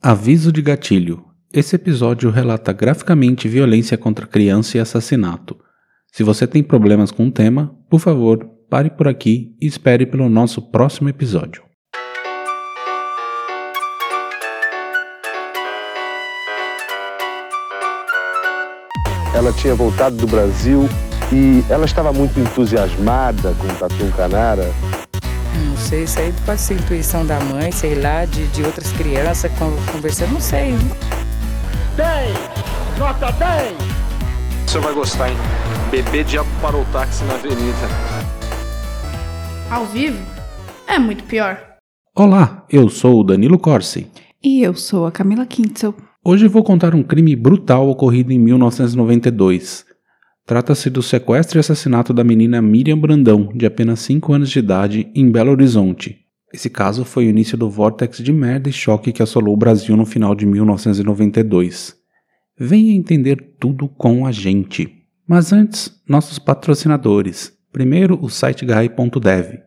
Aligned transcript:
Aviso 0.00 0.52
de 0.52 0.62
gatilho. 0.62 1.24
Esse 1.52 1.74
episódio 1.74 2.30
relata 2.30 2.72
graficamente 2.72 3.48
violência 3.48 3.98
contra 3.98 4.28
criança 4.28 4.76
e 4.76 4.80
assassinato. 4.80 5.58
Se 6.12 6.22
você 6.22 6.46
tem 6.46 6.62
problemas 6.62 7.10
com 7.10 7.26
o 7.26 7.32
tema, 7.32 7.74
por 7.90 7.98
favor, 7.98 8.48
pare 8.70 8.90
por 8.90 9.08
aqui 9.08 9.56
e 9.60 9.66
espere 9.66 10.06
pelo 10.06 10.28
nosso 10.28 10.70
próximo 10.70 11.08
episódio. 11.08 11.64
Ela 19.34 19.52
tinha 19.52 19.74
voltado 19.74 20.14
do 20.14 20.28
Brasil 20.28 20.88
e 21.32 21.64
ela 21.68 21.86
estava 21.86 22.12
muito 22.12 22.38
entusiasmada 22.38 23.52
com 23.54 23.66
o 23.66 23.76
Tatu 23.76 24.16
Canara. 24.16 24.72
Não 25.54 25.76
sei, 25.76 26.04
isso 26.04 26.18
aí 26.18 26.32
pode 26.44 26.60
ser 26.60 26.74
intuição 26.74 27.24
da 27.24 27.40
mãe, 27.40 27.72
sei 27.72 27.94
lá, 27.94 28.24
de, 28.24 28.46
de 28.48 28.62
outras 28.62 28.92
crianças 28.92 29.50
conversando, 29.92 30.32
não 30.34 30.40
sei. 30.40 30.74
10! 31.96 32.98
Nota 32.98 33.32
10! 33.32 33.72
O 34.66 34.70
senhor 34.70 34.84
vai 34.84 34.94
gostar, 34.94 35.30
hein? 35.30 35.36
Bebê 35.90 36.22
diabo 36.22 36.48
parou 36.60 36.82
o 36.82 36.86
táxi 36.86 37.24
na 37.24 37.34
avenida. 37.34 37.88
Ao 39.70 39.86
vivo? 39.86 40.18
É 40.86 40.98
muito 40.98 41.24
pior. 41.24 41.58
Olá, 42.14 42.64
eu 42.70 42.88
sou 42.88 43.20
o 43.20 43.24
Danilo 43.24 43.58
Corsi. 43.58 44.10
E 44.42 44.62
eu 44.62 44.74
sou 44.74 45.06
a 45.06 45.12
Camila 45.12 45.46
Kintzel. 45.46 45.94
Hoje 46.24 46.46
vou 46.46 46.62
contar 46.62 46.94
um 46.94 47.02
crime 47.02 47.34
brutal 47.34 47.88
ocorrido 47.88 48.32
em 48.32 48.38
1992. 48.38 49.87
Trata-se 50.48 50.88
do 50.88 51.02
sequestro 51.02 51.58
e 51.58 51.60
assassinato 51.60 52.14
da 52.14 52.24
menina 52.24 52.62
Miriam 52.62 52.98
Brandão, 52.98 53.50
de 53.54 53.66
apenas 53.66 54.00
5 54.00 54.32
anos 54.32 54.48
de 54.48 54.58
idade, 54.58 55.12
em 55.14 55.30
Belo 55.30 55.50
Horizonte. 55.50 56.24
Esse 56.50 56.70
caso 56.70 57.04
foi 57.04 57.26
o 57.26 57.28
início 57.28 57.58
do 57.58 57.68
vórtex 57.68 58.16
de 58.16 58.32
merda 58.32 58.70
e 58.70 58.72
choque 58.72 59.12
que 59.12 59.22
assolou 59.22 59.52
o 59.52 59.58
Brasil 59.58 59.94
no 59.94 60.06
final 60.06 60.34
de 60.34 60.46
1992. 60.46 61.94
Venha 62.58 62.96
entender 62.96 63.56
tudo 63.60 63.88
com 63.88 64.24
a 64.24 64.32
gente. 64.32 64.90
Mas 65.28 65.52
antes, 65.52 66.00
nossos 66.08 66.38
patrocinadores. 66.38 67.52
Primeiro, 67.70 68.18
o 68.18 68.30
site 68.30 68.64
Gai.dev. 68.64 69.58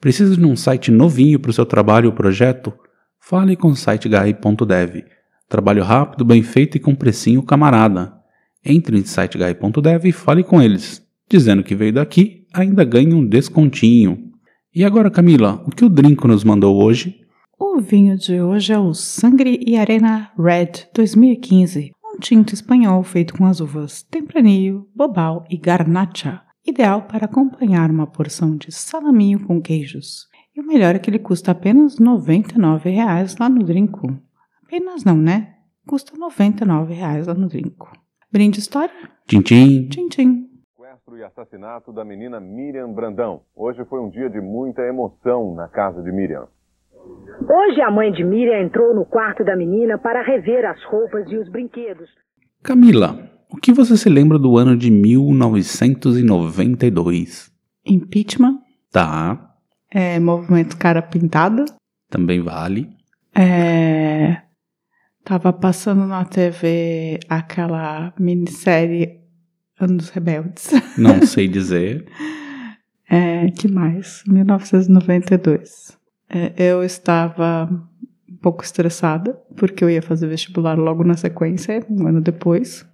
Precisa 0.00 0.36
de 0.36 0.46
um 0.46 0.54
site 0.54 0.92
novinho 0.92 1.40
para 1.40 1.50
o 1.50 1.54
seu 1.54 1.66
trabalho 1.66 2.08
ou 2.08 2.14
projeto? 2.14 2.72
Fale 3.18 3.56
com 3.56 3.70
o 3.70 3.76
site 3.76 4.08
Gai.dev. 4.08 5.04
Trabalho 5.48 5.82
rápido, 5.82 6.24
bem 6.24 6.44
feito 6.44 6.76
e 6.76 6.80
com 6.80 6.94
precinho 6.94 7.42
camarada. 7.42 8.19
Entre 8.64 8.98
em 8.98 9.04
siteguy.dev 9.04 10.06
e 10.06 10.12
fale 10.12 10.44
com 10.44 10.60
eles. 10.60 11.02
Dizendo 11.28 11.62
que 11.62 11.74
veio 11.74 11.94
daqui, 11.94 12.46
ainda 12.52 12.84
ganha 12.84 13.14
um 13.14 13.26
descontinho. 13.26 14.30
E 14.74 14.84
agora, 14.84 15.10
Camila, 15.10 15.62
o 15.66 15.70
que 15.70 15.84
o 15.84 15.88
Drinco 15.88 16.28
nos 16.28 16.44
mandou 16.44 16.82
hoje? 16.82 17.20
O 17.58 17.80
vinho 17.80 18.16
de 18.16 18.40
hoje 18.40 18.72
é 18.72 18.78
o 18.78 18.94
Sangre 18.94 19.60
e 19.66 19.76
Arena 19.76 20.30
Red 20.38 20.88
2015, 20.94 21.92
um 22.04 22.18
tinto 22.18 22.54
espanhol 22.54 23.02
feito 23.02 23.34
com 23.34 23.46
as 23.46 23.60
uvas 23.60 24.02
Tempranillo, 24.02 24.88
Bobal 24.94 25.44
e 25.50 25.56
Garnacha, 25.56 26.42
ideal 26.66 27.02
para 27.02 27.26
acompanhar 27.26 27.90
uma 27.90 28.06
porção 28.06 28.56
de 28.56 28.72
salaminho 28.72 29.40
com 29.46 29.60
queijos. 29.60 30.26
E 30.54 30.60
o 30.60 30.66
melhor 30.66 30.94
é 30.94 30.98
que 30.98 31.08
ele 31.08 31.18
custa 31.18 31.52
apenas 31.52 31.98
R$ 31.98 32.04
99,00 32.04 33.36
lá 33.38 33.48
no 33.48 33.62
Drinco. 33.62 34.18
Apenas 34.64 35.04
não, 35.04 35.16
né? 35.16 35.54
Custa 35.86 36.12
R$ 36.12 36.20
99,00 36.20 37.26
lá 37.26 37.34
no 37.34 37.48
Drinco. 37.48 37.90
Brinde 38.32 38.58
história? 38.60 38.92
Tchim, 39.26 39.42
tchim. 39.42 39.88
Tchim, 39.88 40.08
tchim. 40.08 40.46
Sequestro 40.76 41.16
e 41.18 41.24
assassinato 41.24 41.92
da 41.92 42.04
menina 42.04 42.38
Miriam 42.40 42.92
Brandão. 42.92 43.40
Hoje 43.56 43.84
foi 43.86 44.00
um 44.00 44.08
dia 44.10 44.30
de 44.30 44.40
muita 44.40 44.82
emoção 44.82 45.52
na 45.54 45.66
casa 45.68 46.00
de 46.02 46.12
Miriam. 46.12 46.46
Hoje 47.42 47.80
a 47.80 47.90
mãe 47.90 48.12
de 48.12 48.22
Miriam 48.22 48.60
entrou 48.62 48.94
no 48.94 49.04
quarto 49.04 49.42
da 49.44 49.56
menina 49.56 49.98
para 49.98 50.22
rever 50.22 50.64
as 50.64 50.80
roupas 50.84 51.28
e 51.30 51.36
os 51.36 51.48
brinquedos. 51.50 52.08
Camila, 52.62 53.18
o 53.50 53.56
que 53.56 53.72
você 53.72 53.96
se 53.96 54.08
lembra 54.08 54.38
do 54.38 54.56
ano 54.58 54.76
de 54.76 54.90
1992? 54.90 57.50
Impeachment. 57.86 58.58
Tá, 58.92 59.46
É, 59.92 60.20
movimento 60.20 60.76
cara 60.76 61.02
pintada. 61.02 61.64
também 62.08 62.40
vale. 62.42 62.88
É, 63.34 64.42
tava 65.30 65.52
passando 65.52 66.08
na 66.08 66.24
TV 66.24 67.20
aquela 67.28 68.12
minissérie 68.18 69.20
Anos 69.78 70.08
Rebeldes. 70.08 70.70
Não 70.98 71.24
sei 71.24 71.46
dizer. 71.46 72.04
É, 73.08 73.48
que 73.52 73.68
mais? 73.68 74.24
1992. 74.26 75.96
É, 76.28 76.52
eu 76.56 76.82
estava 76.82 77.70
um 78.28 78.36
pouco 78.42 78.64
estressada, 78.64 79.40
porque 79.56 79.84
eu 79.84 79.88
ia 79.90 80.02
fazer 80.02 80.26
vestibular 80.26 80.76
logo 80.76 81.04
na 81.04 81.16
sequência, 81.16 81.80
um 81.88 82.08
ano 82.08 82.20
depois. 82.20 82.84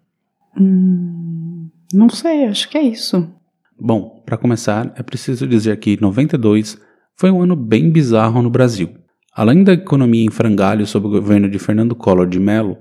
Hum, 0.61 1.71
não 1.95 2.11
sei, 2.11 2.45
acho 2.45 2.69
que 2.69 2.77
é 2.77 2.83
isso. 2.83 3.33
Bom, 3.81 4.23
para 4.27 4.37
começar, 4.37 4.93
é 4.95 5.03
preciso 5.03 5.47
dizer 5.47 5.79
que 5.79 5.99
92 5.99 6.79
foi 7.15 7.31
um 7.31 7.41
ano 7.41 7.57
bem 7.57 7.91
bizarro 7.91 8.43
no 8.43 8.51
Brasil. 8.51 8.91
Além 9.37 9.63
da 9.63 9.75
economia 9.75 10.25
em 10.25 10.31
frangalhos 10.31 10.89
sob 10.89 11.09
o 11.09 11.11
governo 11.11 11.47
de 11.47 11.59
Fernando 11.59 11.95
Collor 11.95 12.27
de 12.27 12.41
Mello, 12.41 12.79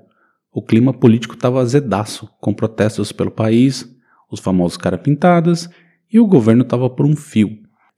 o 0.53 0.61
clima 0.61 0.93
político 0.93 1.33
estava 1.33 1.59
azedaço, 1.59 2.29
com 2.39 2.53
protestos 2.53 3.11
pelo 3.11 3.29
país, 3.29 3.85
os 4.31 4.39
famosos 4.39 4.77
cara 4.77 4.97
pintadas, 4.97 5.69
e 6.09 6.17
o 6.17 6.25
governo 6.25 6.61
estava 6.61 6.89
por 6.89 7.05
um 7.05 7.13
fio. 7.13 7.49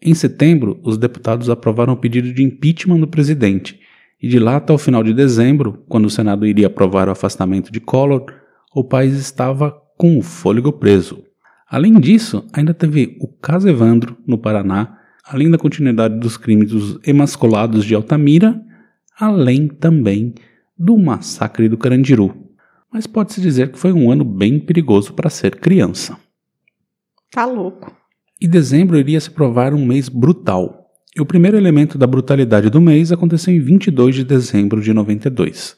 Em 0.01 0.15
setembro, 0.15 0.79
os 0.83 0.97
deputados 0.97 1.51
aprovaram 1.51 1.93
o 1.93 1.97
pedido 1.97 2.33
de 2.33 2.43
impeachment 2.43 2.99
do 2.99 3.07
presidente, 3.07 3.79
e 4.19 4.27
de 4.27 4.39
lá 4.39 4.55
até 4.55 4.73
o 4.73 4.79
final 4.79 5.03
de 5.03 5.13
dezembro, 5.13 5.83
quando 5.87 6.05
o 6.05 6.09
Senado 6.09 6.43
iria 6.43 6.65
aprovar 6.65 7.07
o 7.07 7.11
afastamento 7.11 7.71
de 7.71 7.79
Collor, 7.79 8.25
o 8.73 8.83
país 8.83 9.13
estava 9.13 9.71
com 9.95 10.17
o 10.17 10.23
fôlego 10.23 10.73
preso. 10.73 11.23
Além 11.69 11.93
disso, 11.99 12.43
ainda 12.51 12.73
teve 12.73 13.19
o 13.21 13.27
caso 13.27 13.69
Evandro, 13.69 14.17
no 14.25 14.39
Paraná, 14.39 14.96
além 15.27 15.51
da 15.51 15.57
continuidade 15.57 16.19
dos 16.19 16.37
crimes 16.37 16.71
dos 16.71 16.99
emasculados 17.05 17.83
de 17.83 17.93
Altamira, 17.93 18.59
além 19.19 19.67
também 19.67 20.33
do 20.77 20.97
massacre 20.97 21.67
do 21.67 21.77
Carandiru. 21.77 22.33
Mas 22.91 23.05
pode-se 23.05 23.41
dizer 23.41 23.71
que 23.71 23.79
foi 23.79 23.91
um 23.91 24.09
ano 24.09 24.23
bem 24.23 24.59
perigoso 24.59 25.13
para 25.13 25.29
ser 25.29 25.57
criança. 25.57 26.17
Tá 27.31 27.45
louco. 27.45 27.95
E 28.39 28.47
dezembro 28.47 28.97
iria 28.97 29.19
se 29.19 29.29
provar 29.29 29.73
um 29.73 29.85
mês 29.85 30.07
brutal. 30.07 30.85
E 31.15 31.21
o 31.21 31.25
primeiro 31.25 31.57
elemento 31.57 31.97
da 31.97 32.07
brutalidade 32.07 32.69
do 32.69 32.79
mês 32.79 33.11
aconteceu 33.11 33.53
em 33.53 33.59
22 33.59 34.15
de 34.15 34.23
dezembro 34.23 34.81
de 34.81 34.93
92. 34.93 35.75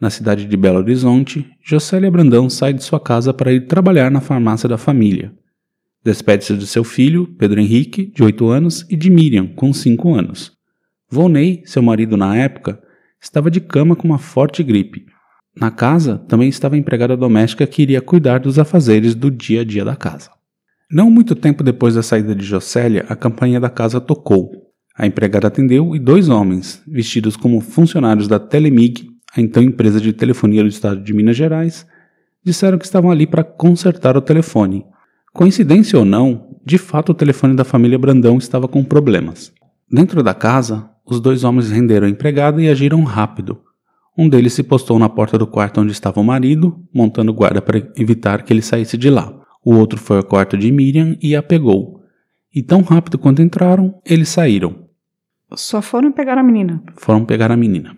Na 0.00 0.08
cidade 0.08 0.46
de 0.46 0.56
Belo 0.56 0.78
Horizonte, 0.78 1.46
Jocélia 1.62 2.10
Brandão 2.10 2.48
sai 2.48 2.72
de 2.72 2.82
sua 2.82 2.98
casa 2.98 3.34
para 3.34 3.52
ir 3.52 3.66
trabalhar 3.66 4.10
na 4.10 4.20
farmácia 4.20 4.68
da 4.68 4.78
família. 4.78 5.34
Despede-se 6.04 6.56
de 6.56 6.66
seu 6.66 6.82
filho, 6.82 7.26
Pedro 7.38 7.60
Henrique, 7.60 8.06
de 8.06 8.22
8 8.22 8.48
anos, 8.48 8.86
e 8.88 8.96
de 8.96 9.10
Miriam, 9.10 9.46
com 9.48 9.72
5 9.72 10.14
anos. 10.14 10.52
Volney, 11.10 11.62
seu 11.66 11.82
marido 11.82 12.16
na 12.16 12.36
época, 12.36 12.80
estava 13.20 13.50
de 13.50 13.60
cama 13.60 13.94
com 13.94 14.08
uma 14.08 14.18
forte 14.18 14.62
gripe. 14.62 15.04
Na 15.54 15.70
casa 15.70 16.16
também 16.28 16.48
estava 16.48 16.74
a 16.74 16.78
empregada 16.78 17.16
doméstica 17.16 17.66
que 17.66 17.82
iria 17.82 18.00
cuidar 18.00 18.38
dos 18.38 18.58
afazeres 18.58 19.14
do 19.14 19.30
dia 19.30 19.60
a 19.60 19.64
dia 19.64 19.84
da 19.84 19.96
casa. 19.96 20.30
Não 20.90 21.10
muito 21.10 21.34
tempo 21.34 21.62
depois 21.62 21.94
da 21.94 22.02
saída 22.02 22.34
de 22.34 22.44
Jocélia, 22.44 23.04
a 23.08 23.14
campainha 23.14 23.60
da 23.60 23.68
casa 23.68 24.00
tocou. 24.00 24.50
A 24.96 25.06
empregada 25.06 25.48
atendeu 25.48 25.94
e 25.94 25.98
dois 25.98 26.28
homens, 26.28 26.82
vestidos 26.86 27.36
como 27.36 27.60
funcionários 27.60 28.26
da 28.26 28.38
Telemig, 28.38 29.08
a 29.36 29.40
então 29.40 29.62
empresa 29.62 30.00
de 30.00 30.12
telefonia 30.12 30.62
do 30.62 30.68
estado 30.68 31.02
de 31.02 31.12
Minas 31.12 31.36
Gerais, 31.36 31.86
disseram 32.44 32.78
que 32.78 32.84
estavam 32.84 33.10
ali 33.10 33.26
para 33.26 33.44
consertar 33.44 34.16
o 34.16 34.22
telefone. 34.22 34.84
Coincidência 35.32 35.98
ou 35.98 36.04
não, 36.04 36.56
de 36.64 36.76
fato 36.76 37.12
o 37.12 37.14
telefone 37.14 37.54
da 37.54 37.64
família 37.64 37.98
Brandão 37.98 38.36
estava 38.36 38.66
com 38.66 38.82
problemas. 38.82 39.52
Dentro 39.90 40.22
da 40.22 40.34
casa, 40.34 40.90
os 41.06 41.20
dois 41.20 41.44
homens 41.44 41.70
renderam 41.70 42.06
a 42.06 42.10
empregada 42.10 42.60
e 42.60 42.68
agiram 42.68 43.02
rápido. 43.04 43.60
Um 44.18 44.28
deles 44.28 44.52
se 44.52 44.62
postou 44.62 44.98
na 44.98 45.08
porta 45.08 45.38
do 45.38 45.46
quarto 45.46 45.80
onde 45.80 45.92
estava 45.92 46.20
o 46.20 46.24
marido, 46.24 46.84
montando 46.92 47.32
guarda 47.32 47.62
para 47.62 47.90
evitar 47.96 48.42
que 48.42 48.52
ele 48.52 48.60
saísse 48.60 48.96
de 48.96 49.08
lá. 49.08 49.32
O 49.64 49.74
outro 49.74 49.98
foi 49.98 50.18
ao 50.18 50.24
quarto 50.24 50.58
de 50.58 50.70
Miriam 50.70 51.16
e 51.22 51.36
a 51.36 51.42
pegou. 51.42 52.00
E 52.54 52.62
tão 52.62 52.82
rápido 52.82 53.18
quanto 53.18 53.40
entraram, 53.40 54.00
eles 54.04 54.28
saíram. 54.28 54.88
Só 55.54 55.80
foram 55.80 56.12
pegar 56.12 56.38
a 56.38 56.42
menina. 56.42 56.82
Foram 56.96 57.24
pegar 57.24 57.50
a 57.50 57.56
menina. 57.56 57.96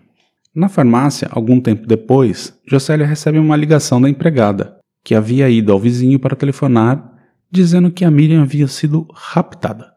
Na 0.55 0.69
farmácia, 0.69 1.27
algum 1.31 1.59
tempo 1.59 1.87
depois, 1.87 2.53
Jocélia 2.67 3.07
recebe 3.07 3.39
uma 3.39 3.55
ligação 3.55 3.99
da 3.99 4.09
empregada, 4.09 4.77
que 5.03 5.15
havia 5.15 5.49
ido 5.49 5.71
ao 5.71 5.79
vizinho 5.79 6.19
para 6.19 6.35
telefonar, 6.35 7.12
dizendo 7.53 7.91
que 7.91 8.03
a 8.03 8.09
Miriam 8.09 8.41
havia 8.41 8.67
sido 8.67 9.07
raptada. 9.13 9.93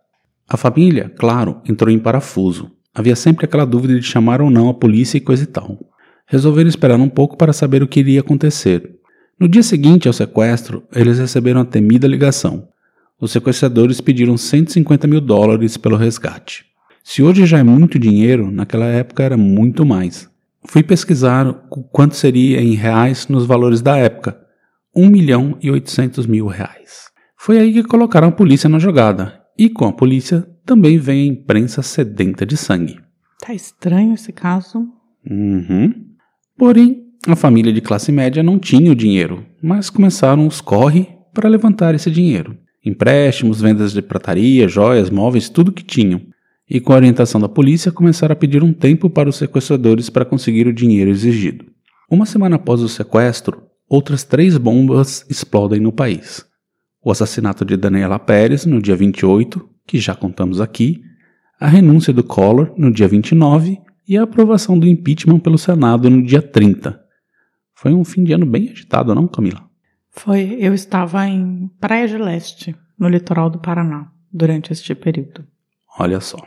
A 0.47 0.59
família, 0.59 1.11
claro, 1.19 1.63
entrou 1.67 1.91
em 1.91 1.99
parafuso. 1.99 2.71
Havia 2.95 3.17
sempre 3.17 3.47
aquela 3.47 3.65
dúvida 3.65 3.99
de 3.99 4.07
chamar 4.07 4.43
ou 4.43 4.51
não 4.51 4.69
a 4.69 4.75
polícia 4.75 5.17
e 5.17 5.23
coisa 5.23 5.45
e 5.45 5.47
tal. 5.47 5.79
Resolveram 6.27 6.69
esperar 6.69 7.01
um 7.01 7.09
pouco 7.09 7.37
para 7.37 7.55
saber 7.55 7.83
o 7.83 7.89
que 7.89 8.01
iria 8.01 8.21
acontecer. 8.21 8.97
No 9.41 9.49
dia 9.49 9.63
seguinte 9.63 10.07
ao 10.07 10.13
sequestro, 10.13 10.83
eles 10.95 11.19
receberam 11.19 11.63
a 11.63 11.65
temida 11.65 12.07
ligação. 12.07 12.69
Os 13.19 13.33
sequestradores 13.33 14.03
pediram 14.03 14.37
150 14.37 15.07
mil 15.07 15.21
dólares 15.21 15.79
pelo 15.79 15.97
resgate. 15.97 16.67
Se 17.03 17.23
hoje 17.23 17.47
já 17.47 17.59
é 17.59 17.63
muito 17.63 17.99
dinheiro, 17.99 18.51
naquela 18.51 18.87
época 18.87 19.23
era 19.23 19.37
muito 19.37 19.87
mais. 19.87 20.29
fui 20.69 20.83
pesquisar 20.83 21.47
o 21.49 21.83
quanto 21.85 22.17
seria 22.17 22.61
em 22.61 22.75
reais 22.75 23.29
nos 23.29 23.47
valores 23.47 23.81
da 23.81 23.97
época. 23.97 24.39
1 24.95 25.09
milhão 25.09 25.57
e 25.63 25.71
800 25.71 26.27
mil 26.27 26.47
reais. 26.47 27.16
Foi 27.47 27.61
aí 27.61 27.73
que 27.73 27.85
colocaram 27.85 28.27
a 28.27 28.33
polícia 28.33 28.69
na 28.69 28.81
jogada. 28.81 29.41
E 29.57 29.69
com 29.69 29.85
a 29.85 29.93
polícia 29.93 30.45
também 30.65 30.99
vem 30.99 31.21
a 31.21 31.33
imprensa 31.33 31.81
sedenta 31.81 32.45
de 32.45 32.57
sangue. 32.57 32.99
Tá 33.41 33.55
estranho 33.55 34.15
esse 34.15 34.33
caso. 34.33 34.85
Uhum. 35.31 35.95
Porém, 36.59 37.05
a 37.25 37.37
família 37.37 37.73
de 37.73 37.81
classe 37.81 38.11
média 38.11 38.43
não 38.43 38.59
tinha 38.59 38.91
o 38.91 38.97
dinheiro, 38.97 39.47
mas 39.63 39.89
começaram 39.89 40.45
os 40.45 40.61
corre 40.61 41.07
para 41.33 41.49
levantar 41.49 41.95
esse 41.95 42.11
dinheiro. 42.11 42.59
Empréstimos, 42.85 43.61
vendas 43.61 43.93
de 43.93 44.03
prataria, 44.03 44.67
joias, 44.67 45.09
móveis, 45.09 45.49
tudo 45.49 45.71
que 45.71 45.85
tinham. 45.85 46.21
E 46.69 46.81
com 46.81 46.93
a 46.93 46.97
orientação 46.97 47.41
da 47.41 47.49
polícia, 47.49 47.93
começaram 47.93 48.33
a 48.33 48.37
pedir 48.37 48.65
um 48.65 48.73
tempo 48.73 49.09
para 49.09 49.29
os 49.29 49.37
sequestradores 49.37 50.11
para 50.11 50.25
conseguir 50.25 50.67
o 50.67 50.75
dinheiro 50.75 51.13
exigido. 51.13 51.65
Uma 52.11 52.27
semana 52.27 52.57
após 52.57 52.81
o 52.81 52.89
sequestro, 52.89 53.63
outras 53.89 54.25
três 54.25 54.59
bombas 54.59 55.25
explodem 55.31 55.79
no 55.79 55.93
país. 55.93 56.45
O 57.07 57.13
assassinato 57.13 57.65
de 57.65 57.77
Daniela 57.77 58.19
Pérez 58.19 58.67
no 58.67 58.83
dia 58.83 58.97
28, 58.97 59.65
que 59.87 59.97
já 60.01 60.13
contamos 60.13 60.61
aqui, 60.61 61.01
a 61.61 61.69
renúncia 61.69 62.13
do 62.13 62.25
Collor 62.25 62.75
no 62.77 62.91
dia 62.91 63.07
29 63.07 63.79
e 64.09 64.19
a 64.19 64.25
aprovação 64.25 64.77
do 64.77 64.89
impeachment 64.89 65.39
pelo 65.39 65.57
Senado 65.57 66.11
no 66.11 66.21
dia 66.21 66.43
30. 66.43 67.01
Foi 67.77 67.95
um 67.95 68.05
fim 68.05 68.25
de 68.25 68.33
ano 68.33 68.45
bem 68.45 68.71
agitado, 68.71 69.15
não, 69.15 69.29
Camila? 69.29 69.63
Foi, 70.11 70.57
eu 70.59 70.75
estava 70.75 71.29
em 71.29 71.71
Praia 71.81 72.09
de 72.09 72.19
Leste, 72.19 72.75
no 72.99 73.09
litoral 73.09 73.51
do 73.51 73.61
Paraná, 73.61 74.09
durante 74.33 74.73
este 74.73 74.93
período. 74.93 75.47
Olha 76.01 76.19
só. 76.19 76.39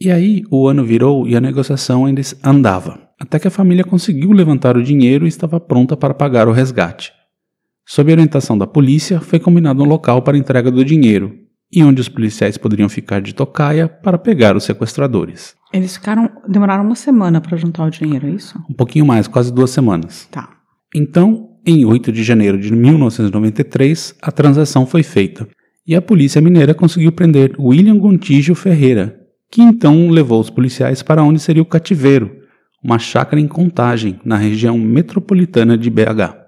E 0.00 0.12
aí 0.12 0.44
o 0.52 0.68
ano 0.68 0.84
virou 0.84 1.26
e 1.26 1.34
a 1.34 1.40
negociação 1.40 2.04
ainda 2.04 2.22
andava, 2.44 3.10
até 3.18 3.40
que 3.40 3.48
a 3.48 3.50
família 3.50 3.82
conseguiu 3.82 4.30
levantar 4.30 4.76
o 4.76 4.84
dinheiro 4.84 5.24
e 5.24 5.28
estava 5.28 5.58
pronta 5.58 5.96
para 5.96 6.14
pagar 6.14 6.46
o 6.46 6.52
resgate. 6.52 7.15
Sob 7.86 8.10
orientação 8.10 8.58
da 8.58 8.66
polícia, 8.66 9.20
foi 9.20 9.38
combinado 9.38 9.82
um 9.82 9.86
local 9.86 10.20
para 10.20 10.36
entrega 10.36 10.72
do 10.72 10.84
dinheiro, 10.84 11.32
e 11.72 11.82
onde 11.82 12.00
os 12.00 12.08
policiais 12.08 12.58
poderiam 12.58 12.88
ficar 12.88 13.20
de 13.20 13.34
tocaia 13.34 13.88
para 13.88 14.18
pegar 14.18 14.56
os 14.56 14.64
sequestradores. 14.64 15.54
Eles 15.72 15.96
ficaram. 15.96 16.30
demoraram 16.48 16.84
uma 16.84 16.94
semana 16.94 17.40
para 17.40 17.56
juntar 17.56 17.84
o 17.84 17.90
dinheiro, 17.90 18.26
é 18.26 18.30
isso? 18.30 18.58
Um 18.68 18.74
pouquinho 18.74 19.06
mais, 19.06 19.28
quase 19.28 19.52
duas 19.52 19.70
semanas. 19.70 20.26
Tá. 20.30 20.48
Então, 20.94 21.50
em 21.64 21.84
8 21.84 22.10
de 22.10 22.22
janeiro 22.22 22.58
de 22.58 22.72
1993, 22.72 24.16
a 24.20 24.32
transação 24.32 24.86
foi 24.86 25.02
feita 25.02 25.48
e 25.86 25.94
a 25.94 26.02
polícia 26.02 26.40
mineira 26.40 26.74
conseguiu 26.74 27.12
prender 27.12 27.54
William 27.58 27.96
Gontijo 27.96 28.54
Ferreira, 28.54 29.16
que 29.50 29.62
então 29.62 30.10
levou 30.10 30.40
os 30.40 30.50
policiais 30.50 31.02
para 31.02 31.22
onde 31.22 31.38
seria 31.38 31.62
o 31.62 31.66
cativeiro, 31.66 32.32
uma 32.82 32.98
chácara 32.98 33.40
em 33.40 33.46
Contagem, 33.46 34.20
na 34.24 34.36
região 34.36 34.76
metropolitana 34.76 35.78
de 35.78 35.88
BH. 35.88 36.45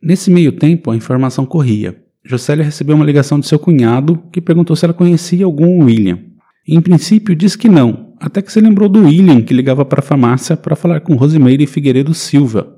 Nesse 0.00 0.30
meio 0.30 0.52
tempo, 0.52 0.90
a 0.90 0.96
informação 0.96 1.44
corria. 1.44 2.00
Jocélia 2.24 2.64
recebeu 2.64 2.94
uma 2.94 3.04
ligação 3.04 3.40
de 3.40 3.46
seu 3.46 3.58
cunhado 3.58 4.22
que 4.32 4.40
perguntou 4.40 4.76
se 4.76 4.84
ela 4.84 4.94
conhecia 4.94 5.44
algum 5.44 5.84
William. 5.84 6.18
Em 6.66 6.80
princípio, 6.80 7.34
disse 7.34 7.56
que 7.56 7.68
não, 7.68 8.12
até 8.20 8.42
que 8.42 8.52
se 8.52 8.60
lembrou 8.60 8.88
do 8.88 9.06
William 9.06 9.40
que 9.40 9.54
ligava 9.54 9.84
para 9.84 10.00
a 10.00 10.02
farmácia 10.02 10.56
para 10.56 10.76
falar 10.76 11.00
com 11.00 11.14
Rosimeire 11.14 11.66
Figueiredo 11.66 12.14
Silva, 12.14 12.76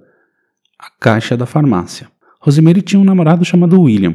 a 0.79 0.89
caixa 0.99 1.37
da 1.37 1.45
farmácia. 1.45 2.09
Rosimeire 2.41 2.81
tinha 2.81 3.01
um 3.01 3.05
namorado 3.05 3.45
chamado 3.45 3.81
William. 3.81 4.15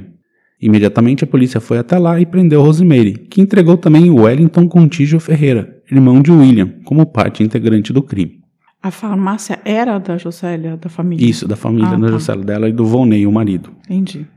Imediatamente 0.59 1.23
a 1.23 1.27
polícia 1.27 1.59
foi 1.59 1.77
até 1.77 1.99
lá 1.99 2.19
e 2.19 2.25
prendeu 2.25 2.61
Rosimeire, 2.61 3.13
que 3.29 3.41
entregou 3.41 3.77
também 3.77 4.09
Wellington 4.09 4.67
Contígio 4.67 5.19
Ferreira, 5.19 5.81
irmão 5.91 6.21
de 6.21 6.31
William, 6.31 6.73
como 6.85 7.05
parte 7.05 7.43
integrante 7.43 7.93
do 7.93 8.01
crime. 8.01 8.44
A 8.85 8.91
farmácia 8.91 9.59
era 9.65 9.97
da 9.97 10.15
Jocélia, 10.15 10.77
da 10.77 10.89
família? 10.89 11.27
Isso, 11.27 11.47
da 11.47 11.55
família 11.55 11.87
Ah, 11.89 11.95
da 11.95 12.05
tá. 12.05 12.11
Jocélia 12.13 12.45
dela 12.45 12.69
e 12.69 12.71
do 12.71 12.85
Volney, 12.85 13.25
o 13.25 13.31
marido. 13.31 13.71
Entendi. 13.89 14.27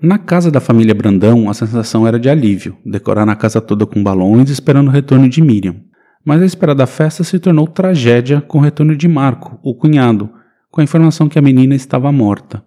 Na 0.00 0.16
casa 0.16 0.50
da 0.50 0.60
família 0.60 0.94
Brandão, 0.94 1.50
a 1.50 1.52
sensação 1.52 2.06
era 2.06 2.18
de 2.18 2.30
alívio, 2.30 2.74
decorar 2.86 3.28
a 3.28 3.36
casa 3.36 3.60
toda 3.60 3.84
com 3.84 4.02
balões 4.02 4.48
esperando 4.48 4.88
o 4.88 4.90
retorno 4.90 5.28
de 5.28 5.42
Miriam. 5.42 5.76
Mas 6.24 6.40
a 6.40 6.46
espera 6.46 6.74
da 6.74 6.86
festa 6.86 7.22
se 7.22 7.38
tornou 7.38 7.66
tragédia 7.66 8.40
com 8.40 8.56
o 8.56 8.60
retorno 8.62 8.96
de 8.96 9.06
Marco, 9.06 9.60
o 9.62 9.74
cunhado, 9.74 10.30
com 10.70 10.80
a 10.80 10.84
informação 10.84 11.28
que 11.28 11.38
a 11.38 11.42
menina 11.42 11.74
estava 11.74 12.10
morta. 12.10 12.64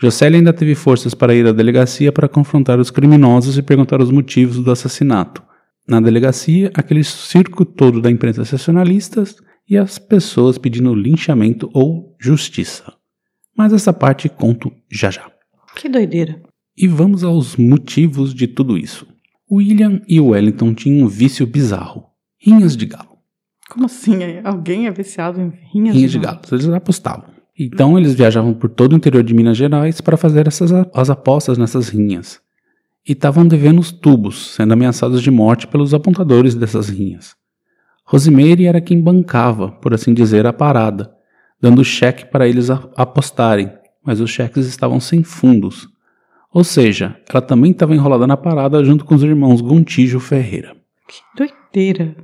Jocélia 0.00 0.38
ainda 0.38 0.54
teve 0.54 0.74
forças 0.74 1.12
para 1.12 1.34
ir 1.34 1.46
à 1.46 1.52
delegacia 1.52 2.10
para 2.10 2.26
confrontar 2.26 2.80
os 2.80 2.90
criminosos 2.90 3.58
e 3.58 3.62
perguntar 3.62 4.00
os 4.00 4.10
motivos 4.10 4.60
do 4.60 4.70
assassinato. 4.70 5.42
Na 5.86 6.00
delegacia, 6.00 6.70
aquele 6.72 7.04
circo 7.04 7.66
todo 7.66 8.00
da 8.00 8.10
imprensa 8.10 8.46
sensacionalista 8.46 9.24
e 9.68 9.76
as 9.76 9.98
pessoas 9.98 10.58
pedindo 10.58 10.94
linchamento 10.94 11.70
ou 11.72 12.14
justiça. 12.18 12.92
Mas 13.56 13.72
essa 13.72 13.92
parte 13.92 14.28
conto 14.28 14.72
já 14.90 15.10
já. 15.10 15.30
Que 15.76 15.88
doideira. 15.88 16.42
E 16.76 16.88
vamos 16.88 17.22
aos 17.22 17.56
motivos 17.56 18.34
de 18.34 18.46
tudo 18.46 18.76
isso. 18.76 19.06
William 19.50 20.00
e 20.08 20.20
Wellington 20.20 20.74
tinham 20.74 21.06
um 21.06 21.08
vício 21.08 21.46
bizarro: 21.46 22.06
rinhas 22.38 22.76
de 22.76 22.86
galo. 22.86 23.18
Como 23.68 23.86
assim? 23.86 24.18
Alguém 24.44 24.86
é 24.86 24.90
viciado 24.90 25.40
em 25.40 25.52
rinhas, 25.72 25.94
Rinhas 25.94 26.12
de 26.12 26.18
galo, 26.18 26.40
eles 26.50 26.68
apostavam. 26.68 27.34
Então 27.58 27.96
eles 27.96 28.14
viajavam 28.14 28.52
por 28.52 28.68
todo 28.68 28.92
o 28.92 28.96
interior 28.96 29.22
de 29.22 29.32
Minas 29.32 29.56
Gerais 29.56 30.00
para 30.00 30.16
fazer 30.16 30.46
essas 30.46 30.72
as 30.72 31.08
apostas 31.08 31.56
nessas 31.56 31.88
rinhas. 31.88 32.40
E 33.06 33.12
estavam 33.12 33.46
devendo 33.46 33.78
os 33.78 33.92
tubos, 33.92 34.54
sendo 34.54 34.72
ameaçados 34.72 35.22
de 35.22 35.30
morte 35.30 35.66
pelos 35.66 35.94
apontadores 35.94 36.54
dessas 36.54 36.88
rinhas. 36.88 37.36
Rosimeire 38.06 38.66
era 38.66 38.80
quem 38.80 39.00
bancava, 39.00 39.72
por 39.72 39.94
assim 39.94 40.12
dizer, 40.12 40.46
a 40.46 40.52
parada, 40.52 41.14
dando 41.60 41.84
cheque 41.84 42.26
para 42.26 42.46
eles 42.46 42.68
apostarem, 42.70 43.70
mas 44.04 44.20
os 44.20 44.30
cheques 44.30 44.66
estavam 44.66 45.00
sem 45.00 45.22
fundos. 45.22 45.88
Ou 46.52 46.62
seja, 46.62 47.16
ela 47.28 47.40
também 47.40 47.72
estava 47.72 47.94
enrolada 47.94 48.26
na 48.26 48.36
parada 48.36 48.84
junto 48.84 49.04
com 49.04 49.14
os 49.14 49.22
irmãos 49.22 49.60
Gontijo 49.60 50.20
Ferreira. 50.20 50.76
Que 51.08 51.20
doideira. 51.36 52.14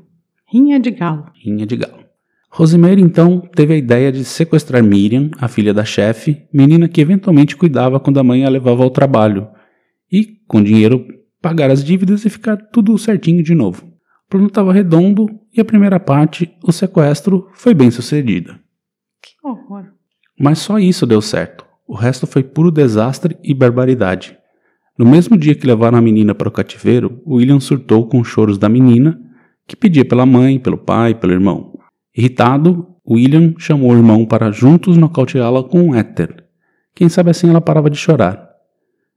Rinha 0.47 0.79
de 0.79 0.91
galo. 0.91 1.27
Rinha 1.35 1.67
de 1.67 1.77
galo. 1.77 2.05
Rosimeire 2.50 3.00
então 3.00 3.41
teve 3.41 3.75
a 3.75 3.77
ideia 3.77 4.12
de 4.12 4.25
sequestrar 4.25 4.82
Miriam, 4.82 5.31
a 5.38 5.49
filha 5.49 5.73
da 5.73 5.85
chefe, 5.85 6.47
menina 6.53 6.88
que 6.88 7.00
eventualmente 7.00 7.56
cuidava 7.56 7.99
quando 7.99 8.21
a 8.21 8.25
mãe 8.25 8.44
a 8.44 8.49
levava 8.50 8.82
ao 8.82 8.91
trabalho, 8.91 9.49
e, 10.12 10.38
com 10.47 10.62
dinheiro, 10.62 11.06
pagar 11.41 11.71
as 11.71 11.82
dívidas 11.82 12.25
e 12.25 12.31
ficar 12.31 12.56
tudo 12.56 12.99
certinho 12.99 13.43
de 13.43 13.55
novo. 13.55 13.89
O 14.31 14.38
plano 14.38 14.47
estava 14.47 14.73
redondo 14.73 15.27
e 15.53 15.61
a 15.61 15.65
primeira 15.65 15.99
parte, 15.99 16.56
o 16.62 16.71
sequestro, 16.71 17.49
foi 17.53 17.75
bem 17.75 17.91
sucedida. 17.91 18.61
Que 19.21 19.32
horror. 19.43 19.87
Mas 20.38 20.61
só 20.61 20.79
isso 20.79 21.05
deu 21.05 21.21
certo. 21.21 21.67
O 21.84 21.96
resto 21.96 22.29
foi 22.29 22.44
puro 22.44 22.70
desastre 22.70 23.37
e 23.43 23.53
barbaridade. 23.53 24.39
No 24.96 25.05
mesmo 25.05 25.37
dia 25.37 25.56
que 25.56 25.67
levaram 25.67 25.99
a 25.99 26.01
menina 26.01 26.32
para 26.32 26.49
o 26.49 26.53
cativeiro, 26.53 27.20
William 27.27 27.58
surtou 27.58 28.06
com 28.06 28.20
os 28.20 28.29
choros 28.29 28.56
da 28.56 28.69
menina, 28.69 29.20
que 29.67 29.75
pedia 29.75 30.05
pela 30.05 30.25
mãe, 30.25 30.60
pelo 30.60 30.79
pai, 30.79 31.13
pelo 31.13 31.32
irmão. 31.32 31.77
Irritado, 32.17 32.87
William 33.05 33.55
chamou 33.58 33.91
o 33.91 33.96
irmão 33.96 34.25
para 34.25 34.53
juntos 34.53 34.96
nocauteá-la 34.96 35.65
com 35.65 35.82
um 35.82 35.94
éter. 35.96 36.44
Quem 36.94 37.08
sabe 37.08 37.31
assim 37.31 37.51
ela 37.51 37.60
parava 37.60 37.91
de 37.91 37.96
chorar. 37.96 38.49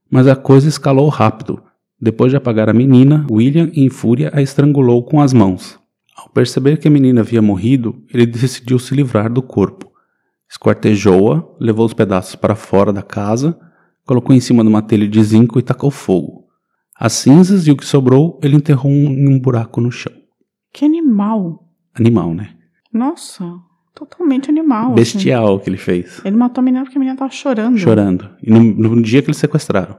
Mas 0.09 0.25
a 0.25 0.35
coisa 0.35 0.67
escalou 0.67 1.07
rápido. 1.07 1.61
Depois 2.03 2.33
de 2.33 2.35
apagar 2.35 2.69
a 2.69 2.73
menina, 2.73 3.25
William, 3.31 3.71
em 3.73 3.87
fúria, 3.87 4.29
a 4.33 4.41
estrangulou 4.41 5.05
com 5.05 5.21
as 5.21 5.31
mãos. 5.31 5.79
Ao 6.17 6.27
perceber 6.27 6.75
que 6.75 6.85
a 6.85 6.91
menina 6.91 7.21
havia 7.21 7.41
morrido, 7.41 8.03
ele 8.13 8.25
decidiu 8.27 8.77
se 8.77 8.93
livrar 8.93 9.31
do 9.31 9.41
corpo. 9.41 9.89
Esquartejou-a, 10.51 11.41
levou 11.61 11.85
os 11.85 11.93
pedaços 11.93 12.35
para 12.35 12.57
fora 12.57 12.91
da 12.91 13.01
casa, 13.01 13.57
colocou 14.05 14.35
em 14.35 14.41
cima 14.41 14.63
de 14.63 14.67
uma 14.67 14.81
telha 14.81 15.07
de 15.07 15.23
zinco 15.23 15.57
e 15.57 15.61
tacou 15.61 15.89
fogo. 15.89 16.43
As 16.99 17.13
cinzas 17.13 17.67
e 17.67 17.71
o 17.71 17.77
que 17.77 17.85
sobrou 17.85 18.37
ele 18.43 18.57
enterrou 18.57 18.91
em 18.91 19.29
um 19.29 19.39
buraco 19.39 19.79
no 19.79 19.89
chão. 19.89 20.11
Que 20.73 20.83
animal. 20.83 21.69
Animal, 21.95 22.33
né? 22.33 22.49
Nossa, 22.91 23.45
totalmente 23.95 24.49
animal. 24.49 24.87
assim. 24.87 24.95
Bestial 24.95 25.55
o 25.55 25.59
que 25.61 25.69
ele 25.69 25.77
fez. 25.77 26.21
Ele 26.25 26.35
matou 26.35 26.61
a 26.61 26.65
menina 26.65 26.83
porque 26.83 26.97
a 26.97 26.99
menina 26.99 27.17
tava 27.17 27.31
chorando. 27.31 27.77
Chorando. 27.77 28.29
E 28.43 28.51
no, 28.51 28.61
no 28.61 29.01
dia 29.01 29.21
que 29.21 29.29
eles 29.29 29.37
sequestraram. 29.37 29.97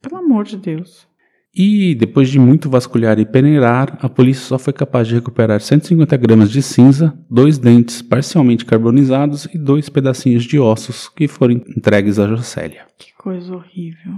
Pelo 0.00 0.18
amor 0.18 0.44
de 0.44 0.56
Deus. 0.56 1.10
E, 1.54 1.94
depois 1.94 2.30
de 2.30 2.38
muito 2.38 2.70
vasculhar 2.70 3.18
e 3.18 3.26
peneirar, 3.26 3.98
a 4.00 4.08
polícia 4.08 4.46
só 4.46 4.58
foi 4.58 4.72
capaz 4.72 5.06
de 5.06 5.14
recuperar 5.14 5.60
150 5.60 6.16
gramas 6.16 6.50
de 6.50 6.62
cinza, 6.62 7.12
dois 7.30 7.58
dentes 7.58 8.00
parcialmente 8.00 8.64
carbonizados 8.64 9.46
e 9.52 9.58
dois 9.58 9.90
pedacinhos 9.90 10.44
de 10.44 10.58
ossos 10.58 11.10
que 11.10 11.28
foram 11.28 11.60
entregues 11.76 12.18
a 12.18 12.26
Jocélia. 12.26 12.86
Que 12.96 13.12
coisa 13.18 13.54
horrível. 13.54 14.14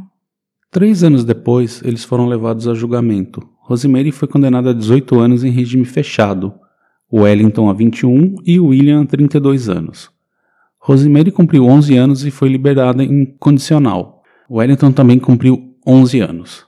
Três 0.70 1.02
anos 1.02 1.24
depois, 1.24 1.82
eles 1.84 2.04
foram 2.04 2.26
levados 2.26 2.68
a 2.68 2.74
julgamento. 2.74 3.42
Rosemary 3.62 4.12
foi 4.12 4.28
condenada 4.28 4.70
a 4.70 4.74
18 4.74 5.18
anos 5.18 5.42
em 5.42 5.50
regime 5.50 5.84
fechado, 5.84 6.54
Wellington 7.12 7.68
a 7.68 7.72
21 7.72 8.36
e 8.46 8.60
William 8.60 9.02
a 9.02 9.06
32 9.06 9.68
anos. 9.68 10.08
Rosemary 10.78 11.32
cumpriu 11.32 11.64
11 11.66 11.96
anos 11.96 12.24
e 12.24 12.30
foi 12.30 12.48
liberada 12.48 13.02
em 13.02 13.24
condicional. 13.40 14.22
Wellington 14.48 14.92
também 14.92 15.18
cumpriu 15.18 15.74
11 15.84 16.20
anos. 16.20 16.66